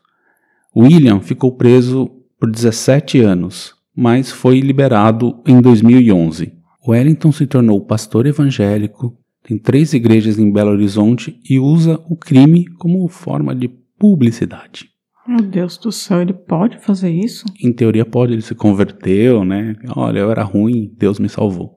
William 0.76 1.20
ficou 1.20 1.52
preso 1.52 2.10
por 2.38 2.50
17 2.50 3.20
anos, 3.20 3.74
mas 3.96 4.30
foi 4.30 4.60
liberado 4.60 5.40
em 5.46 5.58
2011. 5.58 6.52
Wellington 6.86 7.32
se 7.32 7.46
tornou 7.46 7.80
pastor 7.80 8.26
evangélico, 8.26 9.16
tem 9.42 9.56
três 9.56 9.94
igrejas 9.94 10.38
em 10.38 10.52
Belo 10.52 10.72
Horizonte 10.72 11.40
e 11.48 11.58
usa 11.58 11.98
o 12.10 12.16
crime 12.16 12.66
como 12.78 13.08
forma 13.08 13.54
de 13.54 13.68
publicidade. 13.98 14.90
Meu 15.26 15.40
Deus 15.40 15.78
do 15.78 15.90
céu, 15.90 16.20
ele 16.20 16.34
pode 16.34 16.78
fazer 16.78 17.10
isso? 17.10 17.46
Em 17.60 17.72
teoria 17.72 18.04
pode, 18.04 18.34
ele 18.34 18.42
se 18.42 18.54
converteu, 18.54 19.44
né? 19.44 19.74
Olha, 19.96 20.20
eu 20.20 20.30
era 20.30 20.42
ruim, 20.42 20.92
Deus 20.98 21.18
me 21.18 21.28
salvou. 21.28 21.76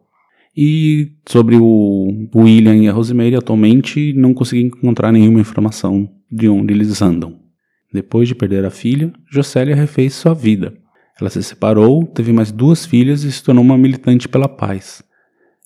E 0.55 1.13
sobre 1.25 1.55
o 1.55 2.27
William 2.35 2.75
e 2.75 2.89
a 2.89 2.91
Rosemary, 2.91 3.35
atualmente 3.35 4.13
não 4.13 4.33
consegui 4.33 4.63
encontrar 4.63 5.11
nenhuma 5.11 5.39
informação 5.39 6.09
de 6.29 6.49
onde 6.49 6.73
eles 6.73 7.01
andam. 7.01 7.48
Depois 7.91 8.27
de 8.27 8.35
perder 8.35 8.65
a 8.65 8.69
filha, 8.69 9.11
Jocélia 9.31 9.75
refez 9.75 10.13
sua 10.13 10.33
vida. 10.33 10.73
Ela 11.19 11.29
se 11.29 11.41
separou, 11.43 12.05
teve 12.05 12.31
mais 12.31 12.51
duas 12.51 12.85
filhas 12.85 13.23
e 13.23 13.31
se 13.31 13.43
tornou 13.43 13.63
uma 13.63 13.77
militante 13.77 14.29
pela 14.29 14.47
paz. 14.47 15.03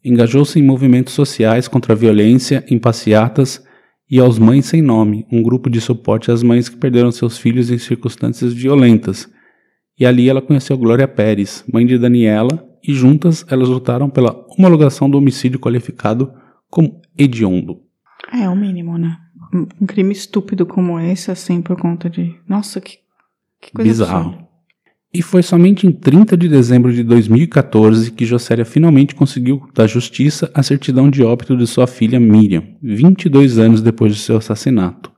Engajou-se 0.03 0.59
em 0.59 0.63
movimentos 0.63 1.13
sociais 1.13 1.67
contra 1.67 1.93
a 1.93 1.95
violência, 1.95 2.65
em 2.69 2.79
passeatas 2.79 3.63
e 4.09 4.19
aos 4.19 4.37
Mães 4.39 4.65
Sem 4.65 4.81
Nome, 4.81 5.25
um 5.31 5.41
grupo 5.41 5.69
de 5.69 5.79
suporte 5.79 6.31
às 6.31 6.43
mães 6.43 6.69
que 6.69 6.77
perderam 6.77 7.11
seus 7.11 7.37
filhos 7.37 7.69
em 7.69 7.77
circunstâncias 7.77 8.53
violentas. 8.53 9.29
E 9.99 10.05
ali 10.05 10.27
ela 10.27 10.41
conheceu 10.41 10.77
Glória 10.77 11.07
Pérez, 11.07 11.63
mãe 11.71 11.85
de 11.85 11.97
Daniela, 11.97 12.67
e 12.85 12.93
juntas 12.93 13.45
elas 13.49 13.69
lutaram 13.69 14.09
pela 14.09 14.45
homologação 14.57 15.09
do 15.09 15.17
homicídio 15.17 15.59
qualificado 15.59 16.33
como 16.69 17.01
hediondo. 17.17 17.81
É, 18.31 18.49
o 18.49 18.55
mínimo, 18.55 18.97
né? 18.97 19.17
Um- 19.53 19.85
crime 19.85 20.11
estúpido 20.13 20.65
como 20.65 20.99
esse, 20.99 21.29
assim, 21.31 21.61
por 21.61 21.77
conta 21.79 22.09
de. 22.09 22.35
Nossa, 22.47 22.81
que, 22.81 22.97
que 23.61 23.71
coisa 23.71 23.89
Bizarro. 23.89 24.29
absurda. 24.29 24.43
E 25.15 25.21
foi 25.21 25.43
somente 25.43 25.85
em 25.85 25.91
30 25.91 26.35
de 26.35 26.49
dezembro 26.49 26.91
de 26.91 27.03
2014 27.03 28.09
que 28.11 28.25
Jocélia 28.25 28.65
finalmente 28.65 29.13
conseguiu 29.13 29.61
da 29.71 29.85
justiça 29.85 30.49
a 30.55 30.63
certidão 30.63 31.07
de 31.07 31.21
óbito 31.21 31.55
de 31.55 31.67
sua 31.67 31.85
filha 31.85 32.19
Miriam, 32.19 32.63
22 32.81 33.59
anos 33.59 33.79
depois 33.79 34.15
de 34.15 34.19
seu 34.19 34.37
assassinato. 34.37 35.11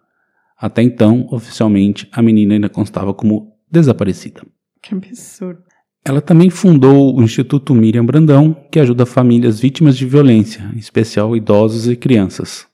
Até 0.60 0.82
então, 0.82 1.28
oficialmente, 1.32 2.10
a 2.12 2.22
menina 2.22 2.56
ainda 2.56 2.68
constava 2.68 3.14
como 3.14 3.54
desaparecida. 3.72 4.42
Que 4.82 4.94
absurdo. 4.94 5.62
Ela 6.04 6.22
também 6.22 6.50
fundou 6.50 7.18
o 7.18 7.24
Instituto 7.24 7.74
Miriam 7.74 8.06
Brandão, 8.06 8.54
que 8.70 8.80
ajuda 8.80 9.06
famílias 9.06 9.62
vítimas 9.62 9.98
de 9.98 10.06
violência, 10.06 10.70
em 10.74 10.78
especial 10.78 11.36
idosos 11.38 11.88
e 11.88 11.96
crianças. 11.96 12.68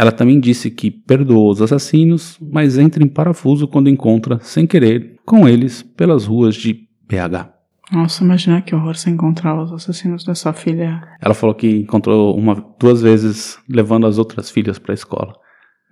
Ela 0.00 0.10
também 0.10 0.40
disse 0.40 0.70
que 0.70 0.90
perdoou 0.90 1.50
os 1.50 1.60
assassinos, 1.60 2.38
mas 2.40 2.78
entra 2.78 3.04
em 3.04 3.06
parafuso 3.06 3.68
quando 3.68 3.90
encontra, 3.90 4.40
sem 4.40 4.66
querer, 4.66 5.20
com 5.26 5.46
eles 5.46 5.82
pelas 5.82 6.24
ruas 6.24 6.54
de 6.54 6.72
BH. 7.06 7.52
Nossa, 7.92 8.24
imagina 8.24 8.62
que 8.62 8.74
horror 8.74 8.96
você 8.96 9.10
encontrar 9.10 9.62
os 9.62 9.70
assassinos 9.70 10.24
da 10.24 10.34
sua 10.34 10.54
filha. 10.54 11.06
Ela 11.20 11.34
falou 11.34 11.54
que 11.54 11.80
encontrou 11.80 12.34
uma, 12.34 12.54
duas 12.80 13.02
vezes 13.02 13.58
levando 13.68 14.06
as 14.06 14.16
outras 14.16 14.48
filhas 14.48 14.78
para 14.78 14.94
a 14.94 14.94
escola. 14.94 15.34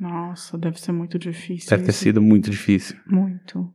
Nossa, 0.00 0.56
deve 0.56 0.80
ser 0.80 0.92
muito 0.92 1.18
difícil. 1.18 1.68
Deve 1.68 1.82
ter 1.82 1.90
isso. 1.90 2.04
sido 2.04 2.22
muito 2.22 2.48
difícil. 2.48 2.96
Muito. 3.06 3.70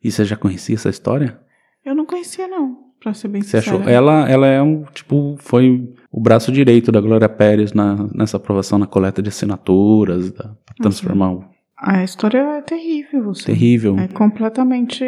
E 0.00 0.12
você 0.12 0.24
já 0.24 0.36
conhecia 0.36 0.76
essa 0.76 0.90
história? 0.90 1.40
Eu 1.84 1.96
não 1.96 2.06
conhecia, 2.06 2.46
não, 2.46 2.83
pra 3.04 3.12
ser 3.14 3.28
bem 3.28 3.42
Você 3.42 3.60
sincera. 3.60 3.76
achou? 3.76 3.88
Ela, 3.88 4.28
ela 4.28 4.46
é 4.46 4.60
um, 4.62 4.82
tipo, 4.94 5.36
foi 5.38 5.92
o 6.10 6.20
braço 6.20 6.50
direito 6.50 6.90
da 6.90 7.00
Glória 7.00 7.28
Pérez 7.28 7.74
na, 7.74 8.08
nessa 8.14 8.38
aprovação 8.38 8.78
na 8.78 8.86
coleta 8.86 9.22
de 9.22 9.28
assinaturas, 9.28 10.32
da, 10.32 10.44
pra 10.64 10.74
transformar 10.80 11.32
o 11.32 11.44
A 11.76 12.02
história 12.02 12.38
é 12.38 12.62
terrível, 12.62 13.30
assim. 13.30 13.44
terrível. 13.44 13.98
É 13.98 14.08
completamente 14.08 15.04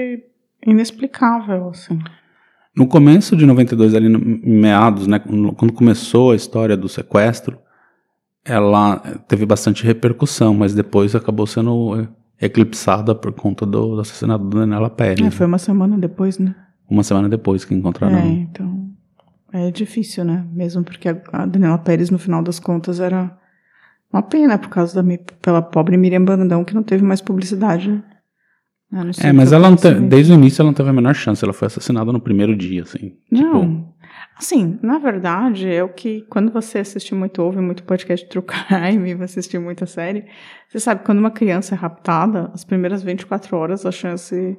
inexplicável, 0.65 1.71
assim. 1.71 1.99
No 2.77 2.87
começo 2.87 3.35
de 3.35 3.47
92, 3.47 3.95
ali 3.95 4.11
no, 4.11 4.19
em 4.19 4.61
meados, 4.61 5.07
né, 5.07 5.19
quando 5.19 5.73
começou 5.73 6.33
a 6.33 6.37
história 6.37 6.77
do 6.77 6.89
sequestro, 6.91 7.59
ela 8.45 8.99
teve 9.27 9.47
bastante 9.47 9.83
repercussão, 9.85 10.53
mas 10.55 10.75
depois 10.75 11.15
acabou 11.15 11.47
sendo 11.47 11.99
é, 12.39 12.47
eclipsada 12.47 13.15
por 13.15 13.33
conta 13.33 13.65
do, 13.65 13.95
do 13.95 14.01
assassinato 14.03 14.45
da 14.45 14.61
Daniela 14.61 14.91
Pérez. 14.91 15.27
É, 15.27 15.31
foi 15.31 15.47
uma 15.47 15.59
semana 15.59 15.97
depois, 15.97 16.39
né? 16.39 16.55
Uma 16.89 17.03
semana 17.03 17.29
depois 17.29 17.65
que 17.65 17.75
encontraram. 17.75 18.17
É, 18.19 18.27
então. 18.27 18.91
É 19.53 19.71
difícil, 19.71 20.25
né? 20.25 20.45
Mesmo 20.53 20.85
porque 20.85 21.09
a 21.09 21.47
Daniela 21.47 21.79
Pérez, 21.79 22.11
no 22.11 22.19
final 22.19 22.43
das 22.43 22.59
contas, 22.59 23.01
era 23.01 23.37
uma 24.13 24.23
pena 24.23 24.59
por 24.59 24.69
causa 24.69 25.03
da 25.03 25.19
pela 25.41 25.63
pobre 25.63 25.97
Miriam 25.97 26.25
Brandão, 26.25 26.65
que 26.65 26.75
não 26.75 26.83
teve 26.83 27.03
mais 27.03 27.21
publicidade. 27.21 27.91
né? 28.91 29.11
É, 29.23 29.33
mas 29.33 29.53
ela 29.53 29.69
não 29.71 29.77
desde 30.09 30.33
o 30.33 30.35
início 30.35 30.63
ela 30.63 30.71
não 30.71 30.75
teve 30.75 30.91
a 30.91 30.93
menor 30.93 31.15
chance. 31.15 31.45
Ela 31.45 31.53
foi 31.53 31.67
assassinada 31.67 32.13
no 32.13 32.21
primeiro 32.21 32.55
dia, 32.55 32.83
assim. 32.83 33.15
Não. 33.31 33.61
Tipo, 33.61 33.97
Assim, 34.39 34.79
na 34.83 34.99
verdade, 34.99 35.67
é 35.67 35.83
o 35.83 35.89
que 35.89 36.21
quando 36.29 36.53
você 36.53 36.79
assiste 36.81 37.15
muito, 37.15 37.43
ouve 37.43 37.59
muito 37.59 37.83
podcast 37.85 38.29
True 38.29 38.45
Crime, 38.45 39.15
você 39.17 39.25
assiste 39.41 39.59
muita 39.59 39.87
série, 39.87 40.27
você 40.69 40.79
sabe 40.79 41.01
que 41.01 41.07
quando 41.07 41.19
uma 41.21 41.31
criança 41.31 41.75
é 41.75 41.79
raptada, 41.79 42.51
as 42.53 42.63
primeiras 42.63 43.03
24 43.03 43.57
horas 43.57 43.87
a 43.87 43.91
chance 43.91 44.59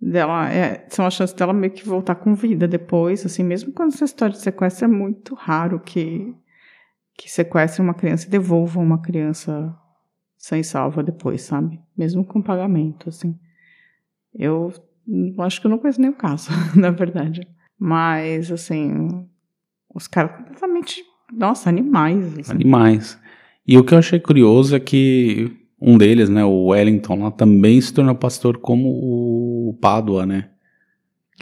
dela 0.00 0.52
é, 0.52 0.86
são 0.88 1.06
as 1.06 1.14
chances 1.14 1.34
dela 1.34 1.52
meio 1.52 1.72
que 1.72 1.86
voltar 1.86 2.14
com 2.16 2.34
vida 2.34 2.68
depois, 2.68 3.24
assim, 3.24 3.42
mesmo 3.42 3.72
quando 3.72 3.92
essa 3.92 4.04
história 4.04 4.34
de 4.34 4.40
sequestro 4.40 4.84
é 4.84 4.88
muito 4.88 5.34
raro 5.34 5.80
que 5.80 6.34
que 7.16 7.30
sequestre 7.30 7.80
uma 7.80 7.94
criança 7.94 8.26
e 8.26 8.30
devolva 8.30 8.80
uma 8.80 9.00
criança 9.00 9.72
sem 10.36 10.62
salva 10.62 11.02
depois, 11.02 11.42
sabe? 11.42 11.80
Mesmo 11.96 12.24
com 12.24 12.42
pagamento, 12.42 13.08
assim. 13.08 13.38
Eu 14.34 14.72
acho 15.38 15.60
que 15.60 15.66
eu 15.66 15.70
não 15.70 15.78
conheço 15.78 16.00
nenhum 16.00 16.12
caso, 16.12 16.50
na 16.76 16.90
verdade. 16.90 17.46
Mas, 17.78 18.50
assim, 18.50 19.28
os 19.94 20.06
caras 20.06 20.36
completamente, 20.36 21.02
nossa, 21.32 21.68
animais. 21.68 22.38
Assim. 22.38 22.52
animais. 22.52 23.18
E 23.66 23.78
o 23.78 23.84
que 23.84 23.94
eu 23.94 23.98
achei 23.98 24.18
curioso 24.20 24.74
é 24.76 24.80
que 24.80 25.63
um 25.84 25.98
deles, 25.98 26.28
né, 26.28 26.44
o 26.44 26.66
Wellington 26.66 27.16
lá, 27.24 27.30
também 27.30 27.80
se 27.80 27.92
tornou 27.92 28.14
pastor 28.14 28.58
como 28.58 28.88
o 28.88 29.78
Pádua, 29.80 30.24
né? 30.24 30.48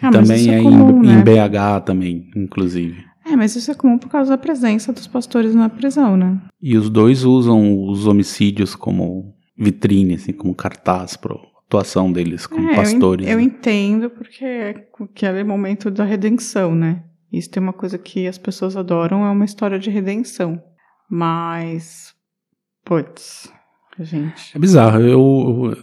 Ah, 0.01 0.11
também 0.11 0.51
é, 0.51 0.55
é 0.55 0.59
em- 0.59 0.65
comum, 0.65 1.05
em, 1.05 1.17
né? 1.17 1.23
BH 1.23 1.81
também, 1.85 2.31
inclusive. 2.35 3.05
É, 3.25 3.37
mas 3.37 3.55
isso 3.55 3.71
é 3.71 3.75
comum 3.75 3.99
por 3.99 4.09
causa 4.09 4.31
da 4.31 4.39
presença 4.39 4.93
dos 4.93 5.07
pastores 5.07 5.55
na 5.55 5.69
prisão, 5.69 6.17
né? 6.17 6.41
E 6.61 6.77
os 6.77 6.91
dois 6.91 7.25
usam 7.25 7.85
os 7.89 8.07
homicídios 8.07 8.75
como 8.75 9.35
vitrine, 9.57 10.15
assim, 10.15 10.33
como 10.33 10.55
cartaz 10.55 11.17
para 11.17 11.37
atuação 11.67 12.11
deles 12.13 12.47
como 12.47 12.69
É, 12.69 12.71
eu 12.71 12.73
en- 12.73 12.77
pastores. 12.77 13.29
Eu, 13.29 13.37
né? 13.39 13.43
entendo 13.45 14.11
porque 14.11 14.45
é 14.45 14.71
aquele 15.01 15.45
momento 15.45 15.91
da 15.91 16.05
redenção, 16.05 16.75
né? 16.75 17.05
Isso 17.33 17.49
tem 17.51 17.63
uma 17.63 17.73
coisa 17.73 17.97
que 17.97 18.27
as 18.27 18.37
pessoas 18.39 18.77
adoram, 18.77 19.25
é 19.25 19.31
uma 19.31 19.45
história 19.45 19.79
de 19.79 19.89
redenção. 19.89 20.61
Mas, 21.09 22.13
putz, 22.85 23.53
gente. 24.01 24.55
É 24.55 24.59
bizarro. 24.59 25.01
Eu, 25.01 25.11
eu 25.11 25.77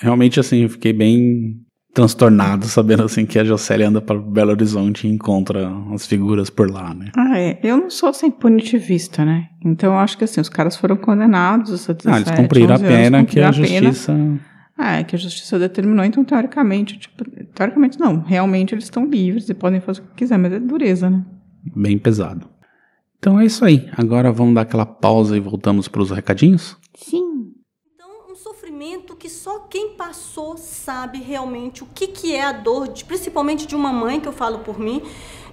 realmente 0.00 0.38
assim 0.40 0.62
eu 0.62 0.68
fiquei 0.68 0.92
bem 0.92 1.60
transtornado 1.94 2.66
sabendo 2.66 3.04
assim 3.04 3.24
que 3.24 3.38
a 3.38 3.44
Jocélia 3.44 3.88
anda 3.88 4.02
para 4.02 4.18
Belo 4.18 4.50
Horizonte 4.50 5.06
e 5.06 5.10
encontra 5.10 5.72
as 5.94 6.06
figuras 6.06 6.50
por 6.50 6.70
lá, 6.70 6.92
né? 6.92 7.10
Ah, 7.16 7.38
é. 7.38 7.58
Eu 7.62 7.78
não 7.78 7.88
sou 7.88 8.10
assim 8.10 8.30
punitivista, 8.30 9.24
né? 9.24 9.48
Então 9.64 9.94
eu 9.94 9.98
acho 9.98 10.18
que 10.18 10.24
assim, 10.24 10.40
os 10.40 10.50
caras 10.50 10.76
foram 10.76 10.96
condenados 10.96 11.88
a 11.88 11.92
17, 11.94 12.06
Ah, 12.06 12.16
eles 12.20 12.30
cumpriram 12.38 12.72
a 12.72 12.74
11 12.74 12.84
anos, 12.84 12.96
pena 12.96 13.24
que 13.24 13.40
a 13.40 13.46
cumpriram 13.46 13.68
pena. 13.68 13.92
justiça 13.92 14.40
Ah, 14.76 14.96
é 14.96 15.04
que 15.04 15.16
a 15.16 15.18
justiça 15.18 15.58
determinou, 15.58 16.04
então 16.04 16.22
teoricamente, 16.22 16.98
tipo, 16.98 17.24
teoricamente 17.54 17.98
não, 17.98 18.20
realmente 18.20 18.74
eles 18.74 18.84
estão 18.84 19.06
livres 19.06 19.48
e 19.48 19.54
podem 19.54 19.80
fazer 19.80 20.00
o 20.02 20.04
que 20.04 20.16
quiser, 20.16 20.36
mas 20.38 20.52
é 20.52 20.60
dureza, 20.60 21.08
né? 21.08 21.24
bem 21.74 21.98
pesado. 21.98 22.46
Então 23.18 23.40
é 23.40 23.46
isso 23.46 23.64
aí. 23.64 23.88
Agora 23.96 24.30
vamos 24.30 24.54
dar 24.54 24.60
aquela 24.60 24.86
pausa 24.86 25.36
e 25.36 25.40
voltamos 25.40 25.88
para 25.88 26.02
os 26.02 26.10
recadinhos? 26.10 26.76
Sim. 26.94 27.25
Sofrimento 28.76 29.16
que 29.16 29.30
só 29.30 29.60
quem 29.60 29.94
passou 29.94 30.58
sabe 30.58 31.18
realmente 31.18 31.82
o 31.82 31.86
que, 31.94 32.08
que 32.08 32.34
é 32.34 32.44
a 32.44 32.52
dor, 32.52 32.88
de- 32.88 33.06
principalmente 33.06 33.66
de 33.66 33.74
uma 33.74 33.90
mãe, 33.90 34.20
que 34.20 34.28
eu 34.28 34.34
falo 34.34 34.58
por 34.58 34.78
mim, 34.78 35.00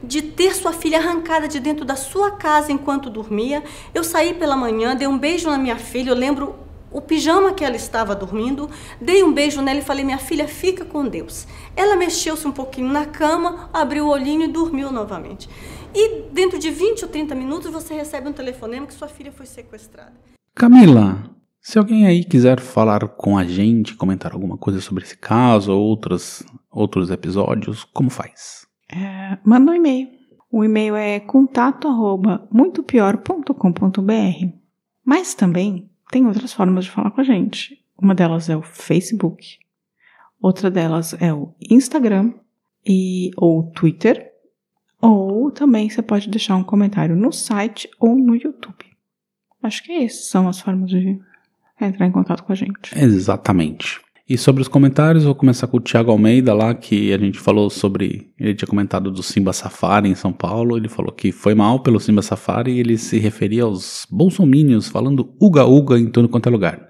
de 0.04 0.22
ter 0.22 0.54
sua 0.54 0.74
filha 0.74 0.98
arrancada 0.98 1.48
de 1.48 1.58
dentro 1.62 1.86
da 1.86 1.96
sua 1.96 2.32
casa 2.32 2.70
enquanto 2.70 3.10
dormia. 3.10 3.64
Eu 3.96 4.04
saí 4.04 4.34
pela 4.34 4.58
manhã, 4.58 4.94
dei 4.94 5.08
um 5.08 5.18
beijo 5.18 5.50
na 5.50 5.58
minha 5.58 5.78
filha, 5.78 6.10
eu 6.10 6.16
lembro 6.16 6.54
o 6.92 7.00
pijama 7.00 7.54
que 7.54 7.64
ela 7.64 7.78
estava 7.78 8.14
dormindo, 8.14 8.70
dei 9.00 9.24
um 9.24 9.32
beijo 9.32 9.62
nela 9.62 9.80
e 9.80 9.84
falei: 9.84 10.04
Minha 10.04 10.18
filha, 10.18 10.46
fica 10.46 10.84
com 10.84 11.08
Deus. 11.08 11.48
Ela 11.78 11.96
mexeu-se 11.96 12.46
um 12.46 12.52
pouquinho 12.52 12.90
na 12.90 13.06
cama, 13.06 13.70
abriu 13.72 14.06
o 14.06 14.10
olhinho 14.10 14.44
e 14.44 14.48
dormiu 14.50 14.92
novamente. 14.92 15.50
E 15.96 16.24
dentro 16.30 16.60
de 16.60 16.70
20 16.70 17.06
ou 17.06 17.10
30 17.10 17.34
minutos 17.36 17.72
você 17.72 17.94
recebe 17.94 18.28
um 18.28 18.34
telefonema 18.34 18.86
que 18.86 18.94
sua 18.94 19.08
filha 19.08 19.32
foi 19.32 19.46
sequestrada. 19.46 20.12
Camila, 20.54 21.24
se 21.64 21.80
alguém 21.80 22.06
aí 22.06 22.26
quiser 22.26 22.60
falar 22.60 23.08
com 23.08 23.38
a 23.38 23.46
gente, 23.46 23.96
comentar 23.96 24.34
alguma 24.34 24.58
coisa 24.58 24.82
sobre 24.82 25.06
esse 25.06 25.16
caso 25.16 25.72
ou 25.72 25.82
outros, 25.82 26.44
outros 26.70 27.10
episódios, 27.10 27.86
como 27.86 28.10
faz? 28.10 28.68
É, 28.92 29.38
manda 29.46 29.72
um 29.72 29.76
e-mail. 29.76 30.10
O 30.52 30.66
e-mail 30.66 30.94
é 30.94 31.22
contato 31.22 31.88
arroba 31.88 32.46
muitopior.com.br. 32.52 34.58
Mas 35.06 35.34
também 35.34 35.90
tem 36.12 36.28
outras 36.28 36.52
formas 36.52 36.84
de 36.84 36.92
falar 36.92 37.12
com 37.12 37.22
a 37.22 37.24
gente. 37.24 37.82
Uma 37.98 38.14
delas 38.14 38.50
é 38.50 38.58
o 38.58 38.62
Facebook, 38.62 39.58
outra 40.42 40.70
delas 40.70 41.16
é 41.22 41.34
o 41.34 41.56
Instagram 41.72 42.34
e 42.86 43.32
ou 43.38 43.72
Twitter, 43.72 44.34
Ou 45.02 45.50
também 45.50 45.90
você 45.90 46.02
pode 46.02 46.30
deixar 46.30 46.58
um 46.58 46.64
comentário 46.64 47.16
no 47.16 47.32
site 47.32 47.90
ou 48.00 48.18
no 48.18 48.36
YouTube. 48.36 48.86
Acho 49.62 49.82
que 49.82 49.94
essas 49.94 50.26
são 50.26 50.50
as 50.50 50.60
formas 50.60 50.90
de 50.90 51.22
entrar 51.88 52.08
em 52.08 52.12
contato 52.12 52.44
com 52.44 52.52
a 52.52 52.56
gente. 52.56 52.92
Exatamente. 52.96 54.02
E 54.28 54.38
sobre 54.38 54.62
os 54.62 54.70
comentários, 54.70 55.26
vou 55.26 55.36
começar 55.36 55.68
com 55.68 55.78
o 55.78 55.82
Thiago 55.82 56.10
Almeida 56.10 56.54
lá, 56.54 56.74
que 56.74 57.12
a 57.12 57.18
gente 57.18 57.38
falou 57.38 57.70
sobre. 57.70 58.32
Ele 58.40 58.56
tinha 58.56 58.68
comentado 58.68 59.12
do 59.12 59.22
Simba 59.22 59.52
Safari 59.52 60.08
em 60.08 60.16
São 60.16 60.32
Paulo. 60.32 60.78
Ele 60.78 60.88
falou 60.88 61.12
que 61.12 61.32
foi 61.32 61.54
mal 61.54 61.82
pelo 61.82 62.00
Simba 62.00 62.22
Safari 62.22 62.72
e 62.72 62.80
ele 62.80 62.98
se 62.98 63.20
referia 63.20 63.64
aos 63.64 64.08
bolsomínios 64.10 64.88
falando 64.88 65.36
uga-uga 65.42 66.00
em 66.00 66.10
tudo 66.10 66.30
quanto 66.30 66.48
é 66.48 66.52
lugar. 66.52 66.82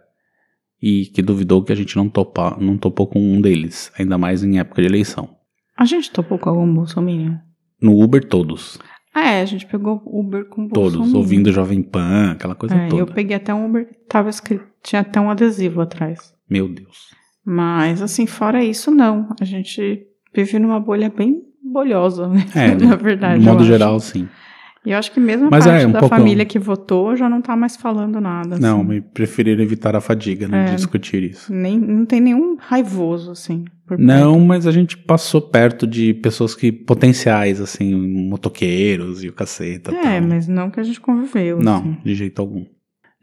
E 0.80 1.08
que 1.08 1.24
duvidou 1.24 1.64
que 1.64 1.72
a 1.72 1.76
gente 1.76 1.96
não, 1.96 2.08
topa, 2.08 2.56
não 2.62 2.78
topou 2.78 3.08
com 3.08 3.20
um 3.20 3.42
deles, 3.42 3.92
ainda 3.98 4.18
mais 4.18 4.44
em 4.44 4.60
época 4.60 4.82
de 4.82 4.88
eleição. 4.88 5.30
A 5.76 5.86
gente 5.86 6.12
topou 6.12 6.38
com 6.38 6.50
algum 6.50 6.72
bolsominion? 6.72 7.38
No 7.82 8.00
Uber, 8.00 8.24
todos. 8.24 8.78
Ah, 9.14 9.30
é, 9.30 9.42
a 9.42 9.46
gente 9.46 9.66
pegou 9.68 10.02
Uber 10.06 10.46
com 10.46 10.68
Todos, 10.68 11.14
ouvindo 11.14 11.52
Jovem 11.52 11.82
Pan, 11.84 12.32
aquela 12.32 12.56
coisa 12.56 12.76
É, 12.76 12.88
toda. 12.88 13.02
eu 13.02 13.06
peguei 13.08 13.36
até 13.36 13.54
um 13.54 13.68
Uber 13.68 13.88
que 13.88 13.94
tava 14.10 14.30
escrito, 14.30 14.66
tinha 14.82 15.02
até 15.02 15.20
um 15.20 15.30
adesivo 15.30 15.82
atrás. 15.82 16.34
Meu 16.50 16.68
Deus. 16.68 17.10
Mas, 17.46 18.02
assim, 18.02 18.26
fora 18.26 18.64
isso, 18.64 18.90
não. 18.90 19.28
A 19.40 19.46
gente 19.46 20.08
vive 20.34 20.58
numa 20.58 20.80
bolha 20.80 21.10
bem 21.16 21.44
bolhosa, 21.64 22.28
né? 22.28 22.46
É, 22.56 22.74
Na 22.84 22.96
verdade. 22.96 23.40
de 23.40 23.46
modo 23.46 23.60
acho. 23.60 23.68
geral, 23.68 24.00
sim. 24.00 24.28
E 24.86 24.92
eu 24.92 24.98
acho 24.98 25.12
que 25.14 25.20
mesmo 25.20 25.48
a 25.48 25.50
Mas 25.50 25.66
parte 25.66 25.84
é, 25.84 25.88
um 25.88 25.92
da 25.92 26.00
pouco- 26.00 26.16
família 26.16 26.44
que 26.44 26.60
votou 26.60 27.16
já 27.16 27.30
não 27.30 27.42
tá 27.42 27.56
mais 27.56 27.76
falando 27.78 28.20
nada. 28.20 28.60
Não, 28.60 28.80
assim. 28.82 28.90
me 28.90 29.02
preferir 29.02 29.60
evitar 29.60 29.96
a 29.96 30.02
fadiga, 30.02 30.48
né, 30.48 30.64
É. 30.64 30.70
de 30.72 30.76
discutir 30.76 31.24
isso. 31.24 31.54
Nem, 31.54 31.80
não 31.80 32.06
tem 32.06 32.20
nenhum 32.20 32.58
raivoso, 32.60 33.32
assim. 33.32 33.64
Não, 33.98 34.40
mas 34.40 34.66
a 34.68 34.72
gente 34.72 34.98
passou 34.98 35.40
perto 35.42 35.86
de 35.88 36.14
pessoas 36.16 36.54
que 36.56 36.72
potenciais, 36.72 37.62
assim, 37.62 37.94
motoqueiros 38.28 39.24
e 39.24 39.30
o 39.30 39.34
caceta. 39.34 39.92
É, 39.94 40.20
tal. 40.20 40.28
mas 40.28 40.48
não 40.48 40.70
que 40.70 40.80
a 40.80 40.84
gente 40.84 41.00
conviveu. 41.00 41.60
Não, 41.60 41.78
assim. 41.78 41.98
de 42.04 42.16
jeito 42.16 42.42
algum. 42.42 42.66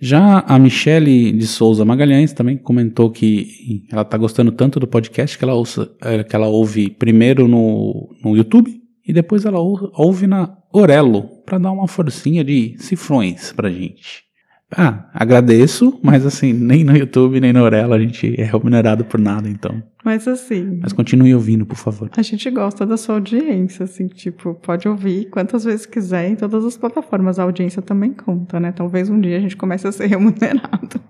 Já 0.02 0.38
a 0.47 0.59
Michele 0.59 1.31
de 1.33 1.47
Souza 1.47 1.85
Magalhães 1.85 2.33
também 2.33 2.57
comentou 2.57 3.11
que 3.11 3.83
ela 3.93 4.02
tá 4.02 4.17
gostando 4.17 4.50
tanto 4.50 4.81
do 4.81 4.87
podcast 4.87 5.37
que 5.37 5.45
ela, 5.45 5.52
ouça, 5.52 5.90
eh, 6.02 6.25
que 6.25 6.35
ela 6.35 6.47
ouve 6.49 6.88
primeiro 6.88 7.47
no, 7.47 8.09
no 8.25 8.35
YouTube 8.35 8.81
e 9.07 9.12
depois 9.12 9.45
ela 9.45 9.59
ou- 9.59 9.90
ouve 9.95 10.26
na 10.26 10.57
Orelo 10.73 11.23
para 11.45 11.59
dar 11.59 11.73
uma 11.73 11.88
forcinha 11.88 12.45
de 12.45 12.76
cifrões 12.78 13.52
pra 13.52 13.69
gente. 13.71 14.28
Ah, 14.76 15.11
agradeço, 15.12 15.99
mas 16.00 16.25
assim, 16.25 16.52
nem 16.52 16.85
no 16.85 16.97
YouTube 16.97 17.40
nem 17.40 17.52
na 17.52 17.61
Orelo 17.61 17.92
a 17.92 17.99
gente 17.99 18.40
é 18.40 18.45
remunerado 18.45 19.04
por 19.04 19.19
nada, 19.19 19.49
então. 19.49 19.83
Mas 20.04 20.28
assim, 20.28 20.78
Mas 20.80 20.92
continue 20.92 21.35
ouvindo, 21.35 21.66
por 21.66 21.76
favor. 21.76 22.09
a 22.16 22.23
gente 22.23 22.49
gosta 22.50 22.87
da 22.87 22.97
sua 22.97 23.16
audiência, 23.16 23.83
assim, 23.85 24.07
tipo, 24.07 24.54
pode 24.54 24.88
ouvir 24.88 25.28
quantas 25.28 25.64
vezes 25.64 25.87
quiser 25.87 26.30
em 26.30 26.37
todas 26.37 26.64
as 26.64 26.76
plataformas. 26.76 27.40
A 27.40 27.42
audiência 27.42 27.83
também 27.83 28.12
conta, 28.12 28.61
né? 28.61 28.71
Talvez 28.71 29.11
um 29.11 29.21
dia 29.21 29.38
a 29.38 29.40
gente 29.40 29.57
comece 29.57 29.88
a 29.88 29.92
ser 29.92 30.07
remunerado. 30.09 31.00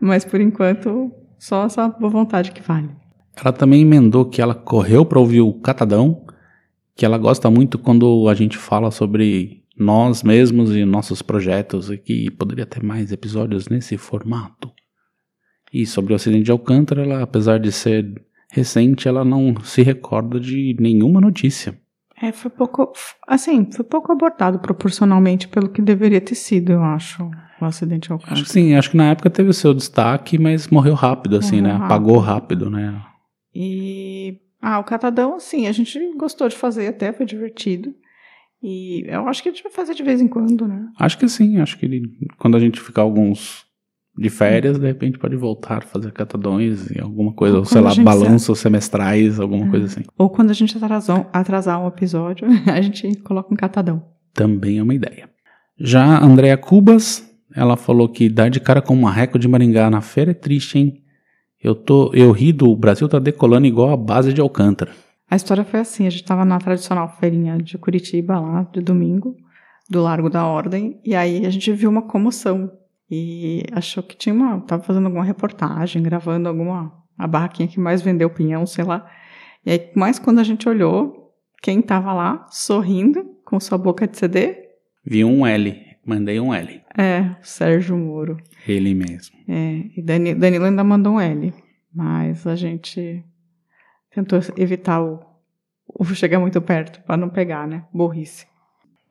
Mas 0.00 0.24
por 0.24 0.40
enquanto, 0.40 1.10
só 1.38 1.66
essa 1.66 1.88
boa 1.88 2.10
vontade 2.10 2.52
que 2.52 2.62
vale. 2.62 2.90
Ela 3.38 3.52
também 3.52 3.82
emendou 3.82 4.24
que 4.24 4.40
ela 4.40 4.54
correu 4.54 5.04
para 5.04 5.18
ouvir 5.18 5.40
o 5.42 5.52
Catadão, 5.52 6.22
que 6.96 7.04
ela 7.04 7.18
gosta 7.18 7.50
muito 7.50 7.78
quando 7.78 8.26
a 8.28 8.34
gente 8.34 8.56
fala 8.56 8.90
sobre 8.90 9.62
nós 9.78 10.22
mesmos 10.22 10.74
e 10.74 10.84
nossos 10.86 11.20
projetos 11.20 11.90
e 11.90 11.98
que 11.98 12.30
poderia 12.30 12.64
ter 12.64 12.82
mais 12.82 13.12
episódios 13.12 13.68
nesse 13.68 13.98
formato. 13.98 14.72
E 15.70 15.84
sobre 15.84 16.14
o 16.14 16.16
acidente 16.16 16.44
de 16.44 16.50
Alcântara, 16.50 17.02
ela, 17.02 17.22
apesar 17.22 17.60
de 17.60 17.70
ser 17.70 18.10
recente, 18.50 19.06
ela 19.06 19.24
não 19.24 19.54
se 19.62 19.82
recorda 19.82 20.40
de 20.40 20.74
nenhuma 20.80 21.20
notícia. 21.20 21.78
É, 22.22 22.32
foi 22.32 22.50
pouco, 22.50 22.92
assim, 23.28 23.70
foi 23.70 23.84
pouco 23.84 24.10
abordado 24.10 24.58
proporcionalmente 24.58 25.46
pelo 25.48 25.68
que 25.68 25.82
deveria 25.82 26.20
ter 26.20 26.34
sido, 26.34 26.72
eu 26.72 26.82
acho, 26.82 27.28
o 27.60 27.64
acidente 27.66 28.10
ao 28.10 28.18
Acho 28.26 28.44
que 28.44 28.48
sim, 28.48 28.74
acho 28.74 28.90
que 28.90 28.96
na 28.96 29.10
época 29.10 29.28
teve 29.28 29.50
o 29.50 29.54
seu 29.54 29.74
destaque, 29.74 30.38
mas 30.38 30.68
morreu 30.68 30.94
rápido, 30.94 31.36
assim, 31.36 31.60
Morreu 31.60 31.64
né? 31.64 31.72
rápido. 31.72 31.84
Apagou 31.84 32.18
rápido, 32.18 32.70
né? 32.70 33.02
E 33.54 34.38
ah, 34.60 34.78
o 34.78 34.84
catadão, 34.84 35.34
assim, 35.34 35.66
a 35.66 35.72
gente 35.72 35.98
gostou 36.16 36.48
de 36.48 36.56
fazer 36.56 36.88
até, 36.88 37.12
foi 37.12 37.26
divertido. 37.26 37.94
E 38.62 39.04
eu 39.06 39.28
acho 39.28 39.42
que 39.42 39.48
a 39.48 39.52
gente 39.52 39.62
vai 39.62 39.72
fazer 39.72 39.94
de 39.94 40.02
vez 40.02 40.20
em 40.20 40.28
quando, 40.28 40.66
né? 40.66 40.88
Acho 40.98 41.18
que 41.18 41.28
sim, 41.28 41.60
acho 41.60 41.78
que 41.78 41.86
ele, 41.86 42.02
quando 42.38 42.56
a 42.56 42.60
gente 42.60 42.80
ficar 42.80 43.02
alguns 43.02 43.66
de 44.18 44.30
férias, 44.30 44.78
de 44.78 44.86
repente 44.86 45.18
pode 45.18 45.36
voltar 45.36 45.78
a 45.78 45.86
fazer 45.86 46.10
catadões 46.10 46.90
e 46.90 46.98
alguma 46.98 47.34
coisa, 47.34 47.56
Ou 47.56 47.60
ou, 47.60 47.64
sei 47.66 47.82
lá, 47.82 47.94
balanços 47.94 48.58
semestrais, 48.58 49.38
alguma 49.38 49.68
coisa 49.68 49.86
assim. 49.86 50.02
Ou 50.16 50.30
quando 50.30 50.50
a 50.50 50.54
gente 50.54 50.76
atrasar, 50.76 51.28
atrasar 51.32 51.82
um 51.82 51.88
episódio, 51.88 52.48
a 52.66 52.80
gente 52.80 53.14
coloca 53.18 53.52
um 53.52 53.56
catadão. 53.56 54.02
Também 54.32 54.78
é 54.78 54.82
uma 54.82 54.94
ideia. 54.94 55.28
Já 55.78 56.02
a 56.02 56.24
Andrea 56.24 56.56
Cubas, 56.56 57.30
ela 57.54 57.76
falou 57.76 58.08
que 58.08 58.30
dar 58.30 58.48
de 58.48 58.58
cara 58.58 58.80
com 58.80 58.94
um 58.94 59.00
marreco 59.00 59.38
de 59.38 59.46
Maringá 59.46 59.90
na 59.90 60.00
feira 60.00 60.30
é 60.30 60.34
triste, 60.34 60.78
hein? 60.78 61.02
Eu, 61.62 61.74
tô, 61.74 62.10
eu 62.14 62.30
ri 62.32 62.52
do 62.52 62.74
Brasil 62.76 63.08
tá 63.08 63.18
decolando 63.18 63.66
igual 63.66 63.90
a 63.90 63.96
base 63.96 64.32
de 64.32 64.40
Alcântara. 64.40 64.92
A 65.30 65.36
história 65.36 65.64
foi 65.64 65.80
assim: 65.80 66.06
a 66.06 66.10
gente 66.10 66.24
tava 66.24 66.44
na 66.44 66.58
tradicional 66.58 67.08
feirinha 67.18 67.58
de 67.58 67.76
Curitiba, 67.78 68.38
lá, 68.38 68.62
de 68.72 68.80
domingo, 68.80 69.34
do 69.90 70.02
Largo 70.02 70.30
da 70.30 70.46
Ordem, 70.46 71.00
e 71.04 71.14
aí 71.14 71.46
a 71.46 71.50
gente 71.50 71.72
viu 71.72 71.90
uma 71.90 72.02
comoção. 72.02 72.70
E 73.10 73.62
achou 73.72 74.02
que 74.02 74.16
tinha 74.16 74.34
uma. 74.34 74.60
Tava 74.60 74.82
fazendo 74.82 75.06
alguma 75.06 75.24
reportagem, 75.24 76.02
gravando 76.02 76.48
alguma. 76.48 76.92
A 77.18 77.26
barraquinha 77.26 77.68
que 77.68 77.80
mais 77.80 78.02
vendeu 78.02 78.28
pinhão, 78.28 78.66
sei 78.66 78.84
lá. 78.84 79.08
E 79.64 79.70
aí, 79.70 79.90
mas 79.94 80.18
quando 80.18 80.38
a 80.38 80.44
gente 80.44 80.68
olhou, 80.68 81.32
quem 81.62 81.80
tava 81.80 82.12
lá, 82.12 82.46
sorrindo, 82.50 83.24
com 83.44 83.58
sua 83.58 83.78
boca 83.78 84.06
de 84.06 84.18
CD, 84.18 84.66
Vi 85.08 85.24
um 85.24 85.46
L, 85.46 85.85
mandei 86.06 86.38
um 86.40 86.54
L. 86.54 86.80
é 86.96 87.34
Sérgio 87.42 87.96
Moro. 87.96 88.36
Ele 88.66 88.94
mesmo. 88.94 89.36
É, 89.48 89.82
e 89.96 90.02
Dani, 90.02 90.34
Danilo 90.34 90.64
ainda 90.64 90.84
mandou 90.84 91.14
um 91.14 91.20
L. 91.20 91.52
Mas 91.92 92.46
a 92.46 92.54
gente 92.54 93.24
tentou 94.14 94.38
evitar 94.56 95.02
o, 95.02 95.18
o 95.88 96.04
chegar 96.04 96.38
muito 96.38 96.60
perto, 96.60 97.00
pra 97.02 97.16
não 97.16 97.28
pegar, 97.28 97.66
né? 97.66 97.84
Burrice. 97.92 98.46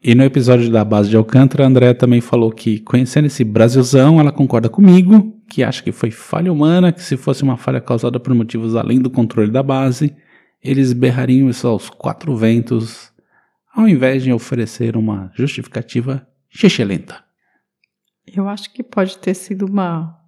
E 0.04 0.14
no 0.14 0.24
episódio 0.24 0.70
da 0.70 0.86
base 0.86 1.10
de 1.10 1.18
Alcântara, 1.18 1.64
a 1.64 1.68
Andrea 1.68 1.96
também 1.96 2.22
falou 2.22 2.52
que, 2.52 2.80
conhecendo 2.80 3.26
esse 3.26 3.44
Brasilzão, 3.44 4.20
ela 4.20 4.32
concorda 4.32 4.70
comigo, 4.70 5.36
que 5.50 5.64
acha 5.64 5.82
que 5.82 5.92
foi 5.92 6.12
falha 6.12 6.54
humana, 6.54 6.92
que 6.92 7.02
se 7.02 7.18
fosse 7.18 7.42
uma 7.42 7.58
falha 7.58 7.82
causada 7.82 8.20
por 8.20 8.34
motivos 8.36 8.76
além 8.76 9.00
do 9.00 9.10
controle 9.10 9.50
da 9.50 9.64
base, 9.64 10.16
eles 10.64 10.94
berrariam 10.94 11.50
isso 11.50 11.68
aos 11.68 11.90
quatro 11.90 12.36
ventos, 12.36 13.12
ao 13.76 13.88
invés 13.88 14.22
de 14.22 14.32
oferecer 14.32 14.96
uma 14.96 15.32
justificativa 15.34 16.28
excelente. 16.64 17.14
Eu 18.26 18.48
acho 18.48 18.72
que 18.74 18.84
pode 18.84 19.18
ter 19.18 19.34
sido 19.34 19.66
uma 19.66 20.20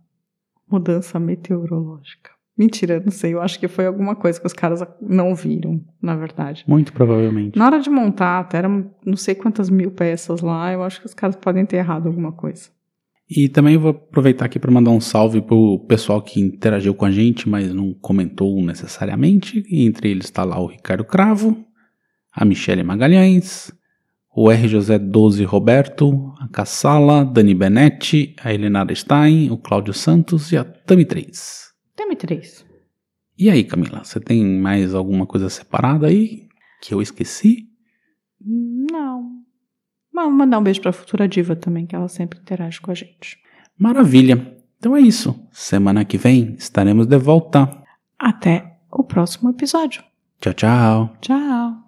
mudança 0.70 1.20
meteorológica. 1.20 2.32
Mentira, 2.58 3.00
não 3.00 3.12
sei. 3.12 3.34
Eu 3.34 3.42
acho 3.42 3.60
que 3.60 3.68
foi 3.68 3.86
alguma 3.86 4.16
coisa 4.16 4.40
que 4.40 4.48
os 4.48 4.54
caras 4.54 4.84
não 5.00 5.36
viram, 5.36 5.80
na 6.02 6.16
verdade. 6.16 6.64
Muito 6.68 6.92
provavelmente. 6.92 7.58
Na 7.58 7.68
hora 7.68 7.80
de 7.80 7.90
montar, 7.90 8.40
até 8.40 8.58
eram 8.58 8.92
não 9.06 9.16
sei 9.16 9.36
quantas 9.36 9.70
mil 9.70 9.92
peças 9.92 10.42
lá, 10.42 10.74
eu 10.74 10.82
acho 10.82 11.00
que 11.00 11.06
os 11.06 11.14
caras 11.14 11.36
podem 11.36 11.66
ter 11.66 11.78
errado 11.78 12.08
alguma 12.08 12.32
coisa. 12.32 12.70
E 13.30 13.50
também 13.50 13.78
vou 13.78 13.92
aproveitar 13.92 14.46
aqui 14.46 14.58
para 14.58 14.72
mandar 14.72 14.92
um 14.92 15.02
salve 15.02 15.42
pro 15.42 15.86
pessoal 15.88 16.22
que 16.22 16.40
interagiu 16.40 16.96
com 16.96 17.06
a 17.06 17.12
gente, 17.12 17.48
mas 17.48 17.74
não 17.74 17.94
comentou 17.94 18.64
necessariamente. 18.64 19.64
Entre 19.70 20.10
eles 20.10 20.26
está 20.26 20.44
lá 20.44 20.58
o 20.60 20.66
Ricardo 20.66 21.04
Cravo, 21.04 21.58
a 22.34 22.46
Michele 22.46 22.84
Magalhães, 22.84 23.72
o 24.40 24.52
R. 24.52 24.68
José 24.68 25.00
12 25.00 25.44
Roberto, 25.46 26.32
a 26.40 26.48
Cassala, 26.50 27.26
Dani 27.26 27.56
Benetti, 27.56 28.36
a 28.40 28.54
Helenara 28.54 28.94
Stein, 28.94 29.50
o 29.50 29.58
Cláudio 29.58 29.96
Santos 29.96 30.52
e 30.52 30.58
a 30.58 30.64
Tami 30.64 31.06
3. 31.06 31.74
Teme 31.96 32.16
três. 32.16 32.64
E 33.36 33.50
aí, 33.50 33.64
Camila, 33.64 34.04
você 34.04 34.20
tem 34.20 34.46
mais 34.46 34.94
alguma 34.94 35.26
coisa 35.26 35.50
separada 35.50 36.06
aí 36.06 36.48
que 36.84 36.94
eu 36.94 37.02
esqueci? 37.02 37.68
Não. 38.40 39.28
Vamos 40.14 40.38
mandar 40.38 40.60
um 40.60 40.64
beijo 40.64 40.82
pra 40.82 40.94
Futura 40.94 41.28
Diva 41.28 41.56
também, 41.56 41.88
que 41.88 41.96
ela 41.96 42.08
sempre 42.08 42.40
interage 42.40 42.80
com 42.80 42.92
a 42.92 42.94
gente. 42.94 43.40
Maravilha. 43.76 44.56
Então 44.78 44.96
é 44.96 45.02
isso. 45.02 45.48
Semana 45.52 46.06
que 46.06 46.20
vem 46.20 46.54
estaremos 46.60 47.08
de 47.08 47.18
volta. 47.18 47.68
Até 48.20 48.78
o 48.92 49.04
próximo 49.04 49.50
episódio. 49.50 50.04
Tchau, 50.40 50.54
tchau. 50.54 51.18
Tchau. 51.22 51.88